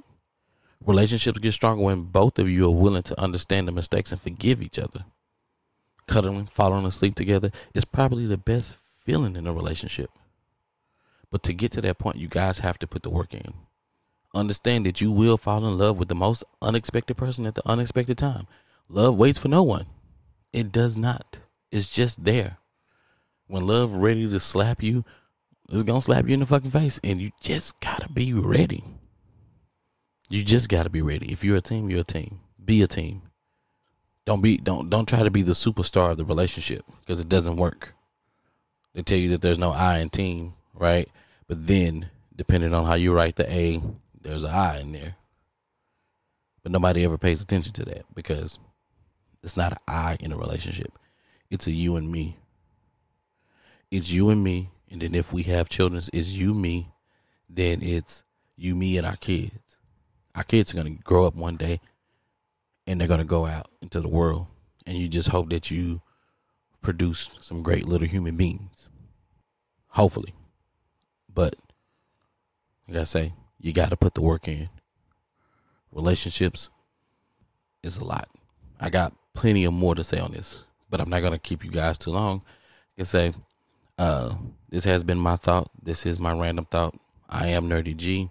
Relationships 0.85 1.39
get 1.39 1.53
stronger 1.53 1.83
when 1.83 2.03
both 2.03 2.39
of 2.39 2.49
you 2.49 2.65
are 2.65 2.71
willing 2.71 3.03
to 3.03 3.19
understand 3.19 3.67
the 3.67 3.71
mistakes 3.71 4.11
and 4.11 4.21
forgive 4.21 4.61
each 4.61 4.79
other. 4.79 5.05
Cuddling, 6.11 6.49
falling 6.53 6.85
asleep 6.85 7.15
together 7.15 7.51
is 7.73 7.85
probably 7.85 8.25
the 8.25 8.37
best 8.37 8.77
feeling 9.03 9.35
in 9.35 9.47
a 9.47 9.53
relationship. 9.53 10.11
But 11.29 11.43
to 11.43 11.53
get 11.53 11.71
to 11.73 11.81
that 11.81 11.97
point, 11.97 12.17
you 12.17 12.27
guys 12.27 12.59
have 12.59 12.77
to 12.79 12.87
put 12.87 13.03
the 13.03 13.09
work 13.09 13.33
in 13.33 13.53
understand 14.33 14.85
that 14.85 15.01
you 15.01 15.11
will 15.11 15.37
fall 15.37 15.65
in 15.65 15.77
love 15.77 15.97
with 15.97 16.07
the 16.07 16.15
most 16.15 16.43
unexpected 16.61 17.17
person 17.17 17.45
at 17.45 17.55
the 17.55 17.67
unexpected 17.67 18.17
time. 18.17 18.47
Love 18.87 19.15
waits 19.15 19.37
for 19.37 19.47
no 19.47 19.63
one. 19.63 19.85
It 20.53 20.71
does 20.71 20.97
not. 20.97 21.39
It's 21.71 21.89
just 21.89 22.23
there. 22.23 22.57
When 23.47 23.65
love 23.65 23.93
ready 23.93 24.29
to 24.29 24.39
slap 24.39 24.81
you, 24.81 25.03
it's 25.69 25.83
gonna 25.83 26.01
slap 26.01 26.27
you 26.27 26.33
in 26.33 26.39
the 26.41 26.45
fucking 26.45 26.71
face, 26.71 26.99
and 27.03 27.21
you 27.21 27.31
just 27.41 27.79
gotta 27.79 28.09
be 28.09 28.33
ready. 28.33 28.83
You 30.29 30.43
just 30.43 30.69
gotta 30.69 30.89
be 30.89 31.01
ready. 31.01 31.31
If 31.31 31.43
you're 31.43 31.57
a 31.57 31.61
team, 31.61 31.89
you're 31.89 32.01
a 32.01 32.05
team. 32.05 32.39
Be 32.63 32.81
a 32.81 32.87
team. 32.87 33.21
Don't 34.25 34.41
be 34.41 34.57
don't 34.57 34.89
don't 34.89 35.07
try 35.07 35.23
to 35.23 35.31
be 35.31 35.41
the 35.41 35.53
superstar 35.53 36.11
of 36.11 36.17
the 36.17 36.25
relationship 36.25 36.85
because 36.99 37.19
it 37.19 37.29
doesn't 37.29 37.57
work. 37.57 37.93
They 38.93 39.01
tell 39.01 39.17
you 39.17 39.29
that 39.29 39.41
there's 39.41 39.57
no 39.57 39.71
I 39.71 39.99
in 39.99 40.09
team, 40.09 40.53
right? 40.73 41.09
But 41.47 41.67
then, 41.67 42.09
depending 42.35 42.73
on 42.73 42.85
how 42.85 42.93
you 42.93 43.13
write 43.13 43.35
the 43.37 43.51
A, 43.51 43.81
there's 44.21 44.43
an 44.43 44.51
I 44.51 44.79
in 44.79 44.91
there. 44.91 45.15
But 46.61 46.71
nobody 46.71 47.03
ever 47.03 47.17
pays 47.17 47.41
attention 47.41 47.73
to 47.73 47.85
that 47.85 48.05
because 48.13 48.59
it's 49.41 49.57
not 49.57 49.71
an 49.71 49.79
I 49.87 50.17
in 50.19 50.31
a 50.31 50.37
relationship. 50.37 50.91
It's 51.49 51.67
a 51.67 51.71
you 51.71 51.95
and 51.95 52.11
me. 52.11 52.37
It's 53.89 54.09
you 54.09 54.29
and 54.29 54.43
me. 54.43 54.69
And 54.89 55.01
then 55.01 55.15
if 55.15 55.33
we 55.33 55.43
have 55.43 55.69
children, 55.69 56.01
it's 56.13 56.31
you, 56.31 56.53
me. 56.53 56.91
Then 57.49 57.81
it's 57.81 58.23
you, 58.55 58.75
me, 58.75 58.97
and 58.97 59.07
our 59.07 59.15
kids. 59.15 59.77
Our 60.35 60.43
kids 60.43 60.71
are 60.71 60.75
going 60.75 60.97
to 60.97 61.03
grow 61.03 61.25
up 61.25 61.35
one 61.35 61.57
day 61.57 61.81
and 62.87 62.99
they're 62.99 63.07
going 63.07 63.19
to 63.19 63.25
go 63.25 63.45
out 63.45 63.69
into 63.81 64.01
the 64.01 64.07
world. 64.07 64.47
And 64.85 64.97
you 64.97 65.07
just 65.07 65.29
hope 65.29 65.49
that 65.49 65.69
you 65.69 66.01
produce 66.81 67.29
some 67.41 67.61
great 67.61 67.87
little 67.87 68.07
human 68.07 68.35
beings. 68.35 68.89
Hopefully. 69.89 70.33
But, 71.33 71.55
like 72.87 72.97
I 72.97 73.03
say, 73.03 73.33
you 73.59 73.73
got 73.73 73.89
to 73.89 73.97
put 73.97 74.15
the 74.15 74.21
work 74.21 74.47
in. 74.47 74.69
Relationships 75.91 76.69
is 77.83 77.97
a 77.97 78.03
lot. 78.03 78.29
I 78.79 78.89
got 78.89 79.13
plenty 79.33 79.65
of 79.65 79.73
more 79.73 79.95
to 79.95 80.03
say 80.03 80.19
on 80.19 80.31
this, 80.31 80.63
but 80.89 80.99
I'm 80.99 81.09
not 81.09 81.21
going 81.21 81.33
to 81.33 81.39
keep 81.39 81.63
you 81.63 81.71
guys 81.71 81.97
too 81.97 82.11
long. 82.11 82.41
I 82.45 82.97
can 82.97 83.05
say, 83.05 83.33
uh, 83.97 84.35
this 84.69 84.83
has 84.85 85.03
been 85.03 85.19
my 85.19 85.35
thought. 85.35 85.69
This 85.81 86.05
is 86.05 86.19
my 86.19 86.33
random 86.33 86.65
thought. 86.65 86.95
I 87.29 87.47
am 87.47 87.69
Nerdy 87.69 87.95
G. 87.95 88.29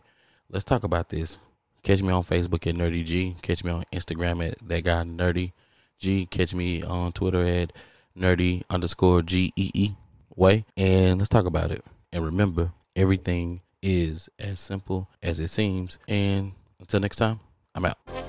Let's 0.50 0.64
talk 0.64 0.84
about 0.84 1.10
this. 1.10 1.38
Catch 1.82 2.02
me 2.02 2.12
on 2.12 2.24
Facebook 2.24 2.66
at 2.66 2.74
Nerdy 2.74 3.04
G. 3.04 3.36
Catch 3.42 3.64
me 3.64 3.70
on 3.72 3.84
Instagram 3.92 4.46
at 4.46 4.58
that 4.68 4.84
guy 4.84 5.02
Nerdy 5.02 5.52
G. 5.98 6.26
Catch 6.26 6.54
me 6.54 6.82
on 6.82 7.12
Twitter 7.12 7.46
at 7.46 7.72
Nerdy 8.16 8.62
underscore 8.68 9.22
G 9.22 9.52
E 9.56 9.70
E 9.74 9.90
way. 10.36 10.64
And 10.76 11.18
let's 11.18 11.28
talk 11.28 11.46
about 11.46 11.70
it. 11.70 11.84
And 12.12 12.24
remember, 12.24 12.72
everything 12.96 13.62
is 13.82 14.28
as 14.38 14.60
simple 14.60 15.08
as 15.22 15.40
it 15.40 15.48
seems. 15.48 15.98
And 16.08 16.52
until 16.78 17.00
next 17.00 17.16
time, 17.16 17.40
I'm 17.74 17.84
out. 17.84 18.19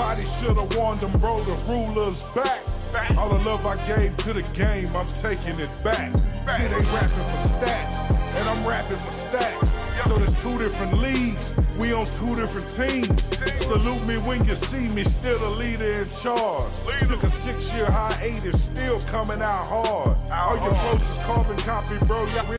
Somebody 0.00 0.24
should 0.24 0.56
have 0.56 0.76
warned 0.76 1.00
them, 1.00 1.12
bro. 1.20 1.40
The 1.40 1.52
ruler's 1.64 2.22
back. 2.28 2.60
back. 2.92 3.16
All 3.16 3.28
the 3.28 3.44
love 3.44 3.66
I 3.66 3.76
gave 3.86 4.16
to 4.18 4.32
the 4.32 4.42
game, 4.54 4.88
I'm 4.94 5.06
taking 5.20 5.58
it 5.60 5.72
back. 5.84 6.14
See, 6.14 6.66
they 6.68 6.80
rapping 6.96 7.26
for 7.30 7.40
stats, 7.52 8.36
and 8.36 8.48
I'm 8.48 8.66
rapping 8.66 8.96
for 8.96 9.12
stacks. 9.12 9.70
So 10.04 10.16
there's 10.16 10.34
two 10.42 10.56
different 10.58 10.98
leagues. 10.98 11.52
We 11.78 11.92
on 11.92 12.06
two 12.06 12.34
different 12.34 12.66
teams. 12.74 13.22
Salute 13.56 14.04
me 14.06 14.16
when 14.16 14.44
you 14.44 14.54
see 14.54 14.88
me, 14.88 15.04
still 15.04 15.38
the 15.38 15.50
leader 15.50 16.02
in 16.02 16.08
charge. 16.22 16.72
Took 17.06 17.22
a 17.22 17.30
six-year 17.30 17.86
hiatus, 17.86 18.62
still 18.62 19.00
coming 19.00 19.42
out 19.42 19.66
hard. 19.66 20.16
All 20.32 20.56
your 20.56 20.74
closest 20.74 21.22
carbon 21.22 21.56
copy, 21.58 21.98
bro. 22.06 22.26